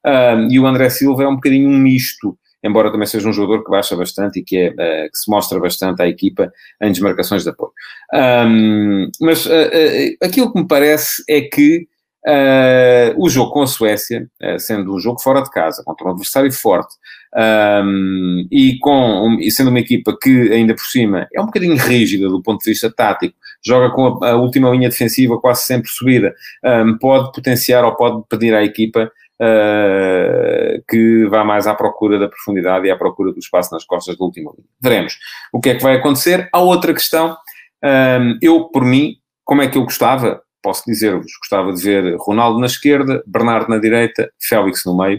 um, 0.07 0.51
e 0.51 0.59
o 0.59 0.67
André 0.67 0.89
Silva 0.91 1.25
é 1.25 1.29
um 1.29 1.35
bocadinho 1.35 1.69
um 1.69 1.79
misto 1.79 2.37
embora 2.63 2.91
também 2.91 3.07
seja 3.07 3.29
um 3.29 3.33
jogador 3.33 3.65
que 3.65 3.71
baixa 3.71 3.97
bastante 3.97 4.41
e 4.41 4.45
que, 4.45 4.57
é, 4.57 4.69
uh, 4.71 5.11
que 5.11 5.19
se 5.19 5.31
mostra 5.31 5.59
bastante 5.59 6.03
à 6.03 6.09
equipa 6.09 6.53
em 6.83 6.93
desmarcações 6.93 7.43
de 7.43 7.51
apoio. 7.51 7.73
Um, 8.13 9.11
mas 9.21 9.47
uh, 9.47 9.51
uh, 9.51 10.17
aquilo 10.27 10.53
que 10.53 10.61
me 10.61 10.69
parece 10.69 11.23
é 11.29 11.41
que 11.43 11.87
o 13.17 13.31
jogo 13.31 13.51
com 13.51 13.63
a 13.63 13.67
Suécia, 13.67 14.29
sendo 14.59 14.95
um 14.95 15.01
jogo 15.01 15.19
fora 15.23 15.41
de 15.41 15.51
casa, 15.51 15.83
contra 15.83 16.07
um 16.07 16.11
adversário 16.11 16.53
forte, 16.53 16.95
um, 17.83 18.47
e, 18.53 18.79
com, 18.79 19.39
e 19.41 19.51
sendo 19.51 19.71
uma 19.71 19.81
equipa 19.81 20.15
que, 20.21 20.53
ainda 20.53 20.75
por 20.75 20.85
cima, 20.85 21.27
é 21.33 21.41
um 21.41 21.47
bocadinho 21.47 21.77
rígida 21.77 22.29
do 22.29 22.43
ponto 22.43 22.63
de 22.63 22.73
vista 22.73 22.93
tático, 22.93 23.35
joga 23.65 23.91
com 23.95 24.25
a, 24.25 24.31
a 24.31 24.37
última 24.37 24.71
linha 24.71 24.89
defensiva 24.89 25.39
quase 25.39 25.63
sempre 25.63 25.91
subida, 25.91 26.35
um, 26.65 26.99
pode 26.99 27.33
potenciar 27.33 27.85
ou 27.85 27.95
pode 27.95 28.23
pedir 28.29 28.55
à 28.55 28.63
equipa 28.63 29.11
uh, 29.41 30.83
que 30.89 31.27
vá 31.27 31.45
mais 31.45 31.67
à 31.67 31.75
procura 31.75 32.19
da 32.19 32.29
profundidade 32.29 32.87
e 32.87 32.91
à 32.91 32.97
procura 32.97 33.33
do 33.33 33.39
espaço 33.39 33.73
nas 33.73 33.85
costas 33.85 34.17
da 34.17 34.25
última 34.25 34.53
linha. 34.53 34.69
Veremos 34.81 35.19
o 35.53 35.61
que 35.61 35.71
é 35.71 35.75
que 35.75 35.83
vai 35.83 35.97
acontecer. 35.97 36.49
Há 36.53 36.61
outra 36.61 36.93
questão. 36.93 37.37
Um, 37.83 38.39
eu, 38.43 38.65
por 38.65 38.85
mim, 38.85 39.17
como 39.45 39.63
é 39.63 39.69
que 39.69 39.79
eu 39.79 39.85
gostava? 39.85 40.43
Posso 40.63 40.85
dizer-vos, 40.87 41.33
gostava 41.39 41.73
de 41.73 41.83
ver 41.83 42.17
Ronaldo 42.19 42.61
na 42.61 42.67
esquerda, 42.67 43.23
Bernardo 43.27 43.71
na 43.71 43.79
direita, 43.79 44.31
Félix 44.39 44.85
no 44.85 44.95
meio, 44.95 45.19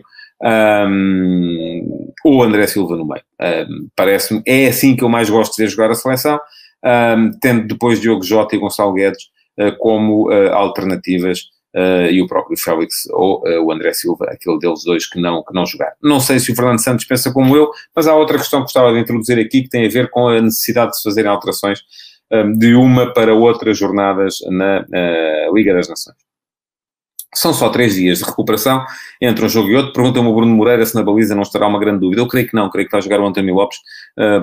um, 0.87 2.11
ou 2.23 2.43
André 2.43 2.67
Silva 2.67 2.95
no 2.95 3.07
meio. 3.07 3.23
Um, 3.41 3.87
Parece-me, 3.95 4.43
é 4.45 4.67
assim 4.67 4.95
que 4.95 5.03
eu 5.03 5.09
mais 5.09 5.31
gosto 5.31 5.55
de 5.55 5.63
ver 5.63 5.69
jogar 5.69 5.89
a 5.89 5.95
seleção, 5.95 6.39
um, 6.83 7.31
tendo 7.39 7.67
depois 7.67 7.99
Diogo 7.99 8.23
Jota 8.23 8.55
e 8.55 8.59
Gonçalo 8.59 8.93
Guedes 8.93 9.23
uh, 9.59 9.75
como 9.77 10.29
uh, 10.29 10.53
alternativas 10.53 11.41
uh, 11.75 12.09
e 12.09 12.21
o 12.21 12.27
próprio 12.27 12.57
Félix 12.57 13.07
ou 13.11 13.41
uh, 13.41 13.63
o 13.65 13.71
André 13.71 13.93
Silva, 13.93 14.25
aquele 14.25 14.59
deles 14.59 14.83
dois 14.83 15.07
que 15.07 15.19
não, 15.19 15.43
que 15.43 15.53
não 15.53 15.65
jogaram. 15.65 15.93
Não 16.01 16.19
sei 16.19 16.39
se 16.39 16.51
o 16.51 16.55
Fernando 16.55 16.79
Santos 16.79 17.05
pensa 17.05 17.31
como 17.31 17.55
eu, 17.55 17.69
mas 17.95 18.07
há 18.07 18.15
outra 18.15 18.37
questão 18.37 18.59
que 18.59 18.65
gostava 18.65 18.93
de 18.93 18.99
introduzir 18.99 19.39
aqui 19.39 19.63
que 19.63 19.69
tem 19.69 19.85
a 19.85 19.89
ver 19.89 20.09
com 20.09 20.27
a 20.27 20.41
necessidade 20.41 20.91
de 20.91 20.97
se 20.97 21.03
fazerem 21.03 21.29
alterações 21.29 21.81
um, 22.31 22.53
de 22.53 22.73
uma 22.73 23.13
para 23.13 23.33
outras 23.33 23.77
jornadas 23.77 24.39
na 24.49 24.81
uh, 24.81 25.55
Liga 25.55 25.73
das 25.73 25.87
Nações. 25.87 26.30
São 27.33 27.53
só 27.53 27.69
três 27.69 27.95
dias 27.95 28.19
de 28.19 28.25
recuperação 28.25 28.85
entre 29.21 29.45
um 29.45 29.49
jogo 29.49 29.69
e 29.69 29.75
outro. 29.75 29.93
Pergunta-me 29.93 30.27
o 30.27 30.35
Bruno 30.35 30.53
Moreira 30.53 30.85
se 30.85 30.93
na 30.95 31.01
baliza 31.01 31.33
não 31.33 31.43
estará 31.43 31.67
uma 31.67 31.79
grande 31.79 32.01
dúvida. 32.01 32.21
Eu 32.21 32.27
creio 32.27 32.47
que 32.47 32.55
não, 32.55 32.69
creio 32.69 32.87
que 32.87 32.91
vai 32.91 33.01
jogar 33.01 33.21
o 33.21 33.25
António 33.25 33.55
Lopes, 33.55 33.77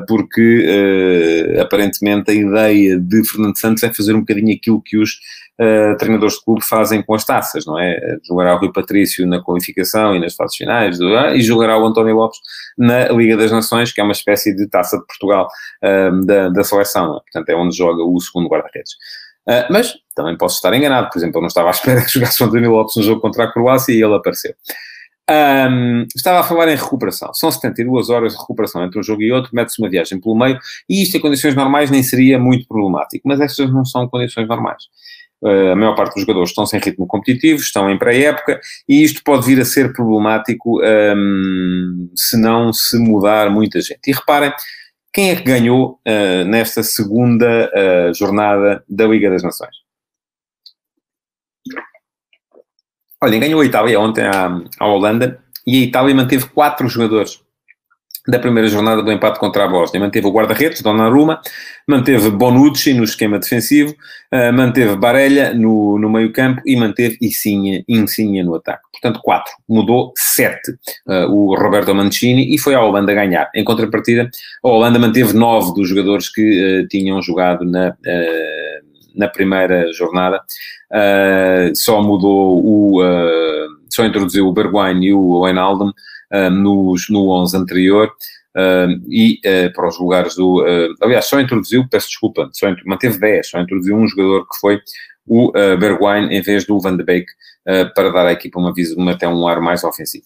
porque 0.06 1.56
aparentemente 1.60 2.30
a 2.30 2.34
ideia 2.34 2.98
de 2.98 3.28
Fernando 3.28 3.58
Santos 3.58 3.82
é 3.82 3.92
fazer 3.92 4.14
um 4.14 4.20
bocadinho 4.20 4.56
aquilo 4.56 4.80
que 4.80 4.96
os 4.96 5.18
uh, 5.58 5.96
treinadores 5.98 6.36
de 6.36 6.44
clube 6.44 6.64
fazem 6.64 7.02
com 7.02 7.14
as 7.14 7.24
taças, 7.24 7.66
não 7.66 7.78
é? 7.78 8.18
Jogará 8.26 8.54
o 8.54 8.58
Rui 8.58 8.72
Patrício 8.72 9.26
na 9.26 9.42
qualificação 9.42 10.14
e 10.14 10.20
nas 10.20 10.34
fases 10.34 10.56
finais, 10.56 10.98
e 11.34 11.40
jogará 11.40 11.78
o 11.78 11.84
António 11.84 12.16
Lopes 12.16 12.38
na 12.76 13.08
Liga 13.08 13.36
das 13.36 13.50
Nações, 13.50 13.92
que 13.92 14.00
é 14.00 14.04
uma 14.04 14.12
espécie 14.12 14.54
de 14.54 14.66
taça 14.68 14.98
de 14.98 15.06
Portugal 15.06 15.48
da, 16.24 16.48
da 16.48 16.64
seleção, 16.64 17.16
é? 17.16 17.20
portanto 17.20 17.48
é 17.48 17.54
onde 17.54 17.76
joga 17.76 18.02
o 18.02 18.18
segundo 18.20 18.48
guarda-redes. 18.48 18.92
Uh, 19.48 19.64
mas 19.70 19.94
também 20.14 20.36
posso 20.36 20.56
estar 20.56 20.74
enganado, 20.74 21.08
por 21.10 21.18
exemplo, 21.18 21.38
eu 21.38 21.40
não 21.40 21.48
estava 21.48 21.68
à 21.68 21.70
espera 21.70 22.02
que 22.04 22.12
jogasse 22.12 22.42
o 22.42 22.46
António 22.46 22.72
Lopes 22.72 22.96
no 22.96 23.02
jogo 23.02 23.20
contra 23.20 23.44
a 23.44 23.52
Croácia 23.52 23.92
e 23.92 24.02
ele 24.02 24.14
apareceu. 24.14 24.54
Um, 25.30 26.06
estava 26.16 26.40
a 26.40 26.42
falar 26.42 26.68
em 26.68 26.76
recuperação. 26.76 27.32
São 27.34 27.50
72 27.50 28.08
horas 28.08 28.32
de 28.32 28.38
recuperação 28.38 28.82
entre 28.82 28.98
um 28.98 29.02
jogo 29.02 29.22
e 29.22 29.30
outro, 29.30 29.50
mete-se 29.52 29.80
uma 29.80 29.90
viagem 29.90 30.18
pelo 30.18 30.34
meio, 30.34 30.58
e 30.88 31.02
isto 31.02 31.16
em 31.16 31.20
condições 31.20 31.54
normais 31.54 31.90
nem 31.90 32.02
seria 32.02 32.38
muito 32.38 32.66
problemático, 32.66 33.28
mas 33.28 33.40
estas 33.40 33.70
não 33.70 33.84
são 33.84 34.08
condições 34.08 34.48
normais. 34.48 34.84
Uh, 35.40 35.72
a 35.72 35.76
maior 35.76 35.94
parte 35.94 36.14
dos 36.14 36.22
jogadores 36.22 36.48
estão 36.48 36.66
sem 36.66 36.80
ritmo 36.80 37.06
competitivo, 37.06 37.60
estão 37.60 37.90
em 37.90 37.98
pré-época, 37.98 38.58
e 38.88 39.04
isto 39.04 39.22
pode 39.22 39.46
vir 39.46 39.60
a 39.60 39.64
ser 39.64 39.92
problemático 39.92 40.80
um, 40.82 42.10
se 42.16 42.36
não 42.36 42.72
se 42.72 42.98
mudar 42.98 43.50
muita 43.50 43.80
gente. 43.80 44.00
E 44.08 44.12
reparem, 44.12 44.52
quem 45.18 45.30
é 45.30 45.34
que 45.34 45.42
ganhou 45.42 46.00
uh, 46.06 46.44
nesta 46.44 46.80
segunda 46.84 47.68
uh, 47.74 48.14
jornada 48.14 48.84
da 48.88 49.04
Liga 49.04 49.28
das 49.28 49.42
Nações? 49.42 49.74
Olhem, 53.20 53.40
ganhou 53.40 53.60
a 53.60 53.64
Itália 53.64 53.98
ontem 53.98 54.24
à, 54.24 54.46
à 54.78 54.86
Holanda, 54.86 55.42
e 55.66 55.82
a 55.82 55.86
Itália 55.86 56.14
manteve 56.14 56.46
quatro 56.50 56.88
jogadores 56.88 57.42
da 58.28 58.38
primeira 58.38 58.68
jornada 58.68 59.02
do 59.02 59.10
empate 59.10 59.38
contra 59.38 59.64
a 59.64 59.68
Bósnia. 59.68 60.00
Manteve 60.00 60.26
o 60.26 60.30
guarda-redes, 60.30 60.82
Donnarumma, 60.82 61.40
manteve 61.86 62.28
Bonucci 62.30 62.92
no 62.92 63.02
esquema 63.02 63.38
defensivo, 63.38 63.94
uh, 64.30 64.52
manteve 64.52 64.96
Barella 64.96 65.54
no, 65.54 65.98
no 65.98 66.10
meio 66.10 66.30
campo 66.30 66.60
e 66.66 66.76
manteve 66.76 67.16
Insigne, 67.22 67.82
Insigne 67.88 68.42
no 68.42 68.54
ataque. 68.54 68.82
Portanto, 68.92 69.20
quatro. 69.22 69.52
Mudou 69.66 70.12
sete 70.14 70.72
uh, 71.06 71.32
o 71.32 71.54
Roberto 71.54 71.94
Mancini 71.94 72.54
e 72.54 72.58
foi 72.58 72.74
a 72.74 72.82
Holanda 72.82 73.14
ganhar. 73.14 73.50
Em 73.54 73.64
contrapartida, 73.64 74.28
a 74.62 74.68
Holanda 74.68 74.98
manteve 74.98 75.32
nove 75.32 75.72
dos 75.72 75.88
jogadores 75.88 76.28
que 76.30 76.82
uh, 76.82 76.88
tinham 76.88 77.22
jogado 77.22 77.64
na, 77.64 77.96
na 79.14 79.28
primeira 79.28 79.90
jornada. 79.92 80.42
só 81.74 82.02
mudou 82.02 82.62
o... 82.62 83.00
só 83.90 84.04
introduziu 84.04 84.46
o 84.46 84.52
Bergwijn 84.52 85.02
e 85.02 85.12
o 85.14 85.40
Wijnaldum, 85.40 85.92
uh, 86.32 86.50
nos, 86.50 87.08
no 87.08 87.30
11 87.30 87.56
anterior. 87.56 88.12
Uh, 88.56 88.98
e 89.08 89.40
uh, 89.46 89.72
para 89.72 89.86
os 89.86 89.98
lugares 90.00 90.34
do. 90.34 90.62
Uh, 90.62 90.94
aliás, 91.00 91.26
só 91.26 91.38
introduziu, 91.38 91.86
peço 91.88 92.08
desculpa, 92.08 92.50
só 92.52 92.66
manteve 92.84 93.18
10, 93.18 93.50
só 93.50 93.60
introduziu 93.60 93.96
um 93.96 94.08
jogador 94.08 94.48
que 94.48 94.58
foi 94.58 94.80
o 95.26 95.50
uh, 95.50 95.76
Bergwijn 95.78 96.32
em 96.32 96.42
vez 96.42 96.64
do 96.64 96.80
Van 96.80 96.96
de 96.96 97.04
Beek 97.04 97.26
para 97.94 98.10
dar 98.10 98.26
à 98.26 98.32
equipa 98.32 98.58
uma 98.58 98.72
visão, 98.72 99.06
até 99.10 99.28
um 99.28 99.46
ar 99.46 99.60
mais 99.60 99.84
ofensivo. 99.84 100.24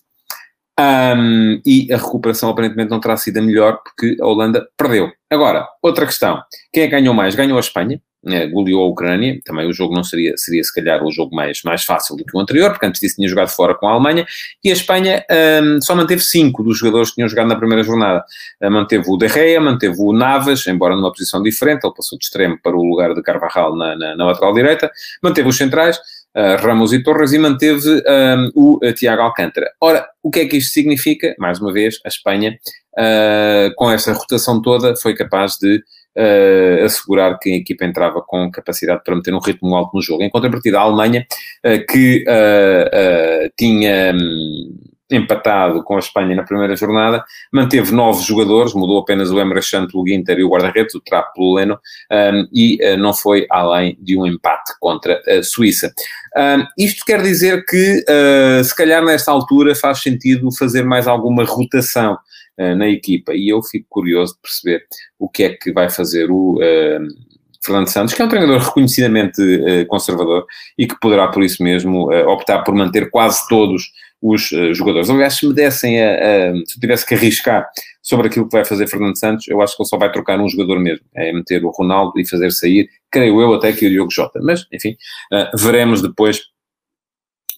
Um, 0.80 1.60
e 1.66 1.92
a 1.92 1.96
recuperação 1.96 2.48
aparentemente 2.48 2.88
não 2.90 3.00
terá 3.00 3.16
sido 3.16 3.38
a 3.38 3.42
melhor 3.42 3.80
porque 3.82 4.16
a 4.20 4.26
Holanda 4.26 4.66
perdeu. 4.76 5.12
Agora, 5.28 5.68
outra 5.82 6.06
questão: 6.06 6.40
quem 6.72 6.84
é 6.84 6.86
que 6.86 6.92
ganhou 6.92 7.12
mais? 7.12 7.34
Ganhou 7.34 7.56
a 7.56 7.60
Espanha, 7.60 8.00
né, 8.22 8.46
goleou 8.46 8.84
a 8.84 8.88
Ucrânia, 8.88 9.40
também 9.44 9.66
o 9.66 9.72
jogo 9.72 9.94
não 9.94 10.04
seria, 10.04 10.36
seria 10.36 10.62
se 10.62 10.72
calhar 10.72 11.04
o 11.04 11.10
jogo 11.10 11.34
mais, 11.34 11.62
mais 11.64 11.84
fácil 11.84 12.16
do 12.16 12.24
que 12.24 12.36
o 12.36 12.40
anterior, 12.40 12.70
porque 12.70 12.86
antes 12.86 13.00
disso 13.00 13.16
tinha 13.16 13.28
jogado 13.28 13.48
fora 13.48 13.74
com 13.74 13.88
a 13.88 13.92
Alemanha, 13.92 14.26
e 14.62 14.70
a 14.70 14.72
Espanha 14.72 15.24
um, 15.62 15.80
só 15.82 15.94
manteve 15.94 16.22
cinco 16.22 16.62
dos 16.62 16.78
jogadores 16.78 17.10
que 17.10 17.16
tinham 17.16 17.28
jogado 17.28 17.48
na 17.48 17.56
primeira 17.56 17.82
jornada. 17.82 18.24
Uh, 18.62 18.70
manteve 18.70 19.04
o 19.08 19.16
De 19.16 19.28
Gea, 19.28 19.60
manteve 19.60 19.96
o 19.98 20.12
Navas, 20.12 20.66
embora 20.66 20.94
numa 20.94 21.10
posição 21.10 21.42
diferente, 21.42 21.84
ele 21.84 21.94
passou 21.94 22.18
de 22.18 22.24
extremo 22.24 22.58
para 22.62 22.76
o 22.76 22.82
lugar 22.82 23.14
de 23.14 23.22
Carvajal 23.22 23.76
na, 23.76 23.96
na, 23.96 24.16
na 24.16 24.26
lateral 24.26 24.54
direita, 24.54 24.90
manteve 25.22 25.48
os 25.48 25.56
centrais, 25.56 25.98
Uh, 26.34 26.56
Ramos 26.64 26.94
e 26.94 27.02
Torres 27.02 27.34
e 27.34 27.38
manteve 27.38 28.02
um, 28.08 28.50
o 28.54 28.76
uh, 28.76 28.92
Tiago 28.94 29.20
Alcântara. 29.20 29.70
Ora, 29.78 30.08
o 30.22 30.30
que 30.30 30.40
é 30.40 30.46
que 30.46 30.56
isto 30.56 30.72
significa? 30.72 31.34
Mais 31.38 31.60
uma 31.60 31.70
vez, 31.70 31.96
a 32.06 32.08
Espanha, 32.08 32.58
uh, 32.98 33.74
com 33.76 33.90
essa 33.90 34.14
rotação 34.14 34.62
toda, 34.62 34.96
foi 34.96 35.14
capaz 35.14 35.58
de 35.58 35.82
uh, 36.16 36.84
assegurar 36.84 37.38
que 37.38 37.52
a 37.52 37.56
equipa 37.56 37.84
entrava 37.84 38.22
com 38.22 38.50
capacidade 38.50 39.02
para 39.04 39.16
meter 39.16 39.34
um 39.34 39.38
ritmo 39.38 39.74
alto 39.74 39.94
no 39.94 40.02
jogo. 40.02 40.22
Em 40.22 40.30
contrapartida, 40.30 40.78
a 40.78 40.82
Alemanha, 40.82 41.26
uh, 41.64 41.86
que 41.86 42.24
uh, 42.26 43.52
tinha 43.56 44.12
um, 44.14 44.78
empatado 45.10 45.82
com 45.82 45.96
a 45.96 45.98
Espanha 45.98 46.34
na 46.34 46.42
primeira 46.42 46.74
jornada, 46.74 47.22
manteve 47.52 47.92
nove 47.92 48.22
jogadores, 48.24 48.72
mudou 48.72 48.98
apenas 48.98 49.30
o 49.30 49.38
Emre 49.40 49.60
o 49.92 50.02
Guinter 50.02 50.38
e 50.38 50.44
o 50.44 50.48
guarda-redes, 50.48 50.94
o 50.94 51.00
Trapp 51.00 51.34
pelo 51.34 51.54
Leno, 51.54 51.78
um, 52.10 52.48
e 52.50 52.96
não 52.96 53.12
foi 53.12 53.46
além 53.50 53.96
de 54.00 54.16
um 54.16 54.26
empate 54.26 54.72
contra 54.80 55.20
a 55.28 55.42
Suíça. 55.42 55.92
Um, 56.34 56.64
isto 56.78 57.04
quer 57.04 57.20
dizer 57.20 57.62
que, 57.66 58.02
se 58.64 58.74
calhar 58.74 59.04
nesta 59.04 59.30
altura, 59.30 59.74
faz 59.74 60.00
sentido 60.00 60.50
fazer 60.50 60.82
mais 60.82 61.06
alguma 61.06 61.44
rotação 61.44 62.14
uh, 62.14 62.18
na 62.58 62.88
equipa. 62.88 63.32
E 63.34 63.48
eu 63.48 63.62
fico 63.62 63.86
curioso 63.88 64.34
de 64.34 64.40
perceber 64.40 64.84
o 65.18 65.28
que 65.28 65.44
é 65.44 65.48
que 65.50 65.72
vai 65.72 65.88
fazer 65.88 66.30
o 66.30 66.56
uh, 66.56 67.08
Fernando 67.64 67.88
Santos, 67.88 68.14
que 68.14 68.20
é 68.20 68.24
um 68.24 68.28
treinador 68.28 68.58
reconhecidamente 68.60 69.40
uh, 69.40 69.86
conservador 69.86 70.44
e 70.76 70.86
que 70.86 70.98
poderá, 71.00 71.28
por 71.28 71.42
isso 71.42 71.62
mesmo, 71.62 72.12
optar 72.28 72.62
por 72.62 72.74
manter 72.74 73.10
quase 73.10 73.46
todos 73.48 73.84
os 74.20 74.50
jogadores. 74.72 75.10
Aliás, 75.10 75.34
se 75.34 75.46
me 75.46 75.52
dessem 75.52 76.00
a, 76.00 76.12
a, 76.12 76.54
se 76.64 76.78
tivesse 76.78 77.04
que 77.04 77.14
arriscar 77.14 77.66
sobre 78.00 78.28
aquilo 78.28 78.46
que 78.46 78.56
vai 78.56 78.64
fazer 78.64 78.86
Fernando 78.86 79.18
Santos, 79.18 79.48
eu 79.48 79.60
acho 79.60 79.76
que 79.76 79.82
ele 79.82 79.88
só 79.88 79.98
vai 79.98 80.12
trocar 80.12 80.38
um 80.38 80.48
jogador 80.48 80.78
mesmo, 80.78 81.04
é 81.16 81.32
meter 81.32 81.64
o 81.64 81.70
Ronaldo 81.70 82.12
e 82.20 82.28
fazer 82.28 82.52
sair, 82.52 82.88
creio 83.10 83.40
eu 83.40 83.52
até 83.54 83.72
que 83.72 83.84
o 83.84 83.90
Diogo 83.90 84.12
Jota, 84.12 84.38
mas 84.40 84.64
enfim, 84.72 84.96
veremos 85.56 86.00
depois 86.00 86.51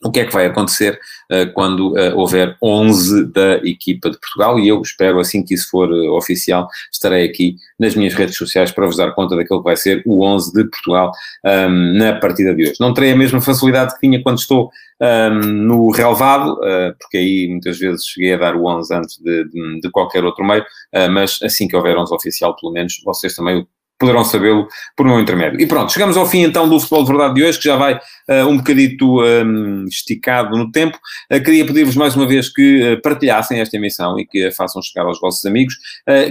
o 0.02 0.10
que 0.10 0.20
é 0.20 0.24
que 0.24 0.32
vai 0.32 0.46
acontecer 0.46 0.98
uh, 1.30 1.52
quando 1.52 1.92
uh, 1.92 2.18
houver 2.18 2.56
11 2.62 3.26
da 3.32 3.54
equipa 3.56 4.10
de 4.10 4.18
Portugal 4.18 4.58
e 4.58 4.68
eu 4.68 4.80
espero, 4.80 5.20
assim 5.20 5.44
que 5.44 5.54
isso 5.54 5.68
for 5.70 5.90
uh, 5.90 6.12
oficial, 6.12 6.68
estarei 6.92 7.24
aqui 7.24 7.56
nas 7.78 7.94
minhas 7.94 8.14
redes 8.14 8.36
sociais 8.36 8.70
para 8.70 8.86
vos 8.86 8.96
dar 8.96 9.12
conta 9.12 9.36
daquilo 9.36 9.60
que 9.60 9.64
vai 9.64 9.76
ser 9.76 10.02
o 10.06 10.24
11 10.24 10.52
de 10.52 10.64
Portugal 10.64 11.12
um, 11.44 11.98
na 11.98 12.14
partida 12.14 12.54
de 12.54 12.62
hoje. 12.62 12.74
Não 12.80 12.92
terei 12.92 13.12
a 13.12 13.16
mesma 13.16 13.40
facilidade 13.40 13.94
que 13.94 14.00
tinha 14.00 14.22
quando 14.22 14.38
estou 14.38 14.70
um, 15.00 15.30
no 15.46 15.90
relevado, 15.90 16.58
porque 17.00 17.18
aí 17.18 17.48
muitas 17.48 17.78
vezes 17.78 18.06
cheguei 18.06 18.34
a 18.34 18.38
dar 18.38 18.56
o 18.56 18.66
11 18.66 18.94
antes 18.94 19.18
de, 19.18 19.44
de, 19.48 19.80
de 19.80 19.90
qualquer 19.90 20.24
outro 20.24 20.44
meio, 20.44 20.64
mas 21.10 21.38
assim 21.42 21.66
que 21.66 21.76
houver 21.76 21.96
11 21.96 22.14
oficial, 22.14 22.54
pelo 22.56 22.72
menos, 22.72 23.00
vocês 23.04 23.34
também 23.34 23.66
poderão 23.98 24.24
sabê-lo 24.24 24.66
por 24.96 25.06
meu 25.06 25.20
intermédio. 25.20 25.60
E 25.60 25.66
pronto, 25.66 25.92
chegamos 25.92 26.16
ao 26.16 26.26
fim 26.26 26.42
então 26.42 26.68
do 26.68 26.78
Futebol 26.80 27.04
de 27.04 27.08
Verdade 27.08 27.34
de 27.34 27.44
hoje, 27.44 27.58
que 27.58 27.64
já 27.64 27.76
vai 27.76 27.94
uh, 27.94 28.48
um 28.48 28.56
bocadito 28.56 29.22
um, 29.22 29.84
esticado 29.86 30.56
no 30.56 30.70
tempo. 30.70 30.98
Uh, 31.32 31.42
queria 31.42 31.64
pedir-vos 31.64 31.96
mais 31.96 32.16
uma 32.16 32.26
vez 32.26 32.52
que 32.52 32.94
uh, 32.94 33.02
partilhassem 33.02 33.60
esta 33.60 33.76
emissão 33.76 34.18
e 34.18 34.26
que 34.26 34.46
a 34.46 34.52
façam 34.52 34.82
chegar 34.82 35.06
aos 35.06 35.20
vossos 35.20 35.44
amigos, 35.44 35.74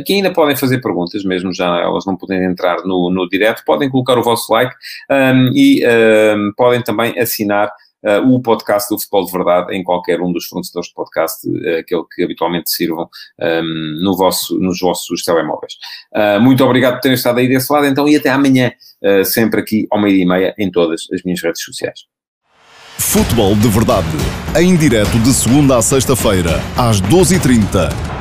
que 0.06 0.14
ainda 0.14 0.32
podem 0.32 0.56
fazer 0.56 0.80
perguntas, 0.80 1.24
mesmo 1.24 1.54
já 1.54 1.80
elas 1.80 2.06
não 2.06 2.16
podem 2.16 2.44
entrar 2.44 2.84
no, 2.84 3.10
no 3.10 3.28
direto, 3.28 3.64
podem 3.66 3.90
colocar 3.90 4.18
o 4.18 4.24
vosso 4.24 4.52
like 4.52 4.74
um, 5.10 5.52
e 5.54 5.84
um, 5.86 6.52
podem 6.56 6.82
também 6.82 7.18
assinar 7.20 7.72
o 8.26 8.42
podcast 8.42 8.90
do 8.90 9.00
Futebol 9.00 9.26
de 9.26 9.32
Verdade 9.32 9.76
em 9.76 9.84
qualquer 9.84 10.22
um 10.22 10.32
dos 10.32 10.46
fornecedores 10.46 10.90
de 10.90 10.94
podcast, 10.94 11.48
uh, 11.48 11.80
aquele 11.80 12.04
que 12.14 12.24
habitualmente 12.24 12.70
sirvam 12.70 13.08
um, 13.40 13.46
ehm, 13.46 14.04
no 14.04 14.16
vosso, 14.16 14.58
nos 14.60 14.80
vossos 14.80 15.24
telemóveis. 15.24 15.74
Uh, 16.14 16.42
muito 16.42 16.64
obrigado 16.64 16.96
por 16.96 17.02
terem 17.02 17.16
estado 17.16 17.40
aí 17.40 17.48
desse 17.48 17.72
lado, 17.72 17.86
então, 17.86 18.08
e 18.08 18.16
até 18.16 18.30
amanhã, 18.30 18.72
sempre 19.26 19.60
aqui 19.60 19.86
ao 19.92 20.00
meio-dia 20.02 20.24
e 20.24 20.28
meia, 20.28 20.56
em 20.58 20.72
todas 20.72 21.02
as 21.14 21.24
minhas 21.24 21.42
redes 21.42 21.62
sociais. 21.62 22.02
Futebol 22.98 23.54
de 23.56 23.68
Verdade, 23.68 24.08
em 24.58 24.76
direto 24.78 25.20
de 25.20 25.34
segunda 25.34 25.78
a 25.78 25.82
sexta-feira, 25.82 26.62
às 26.78 27.02
12h30 27.02 28.13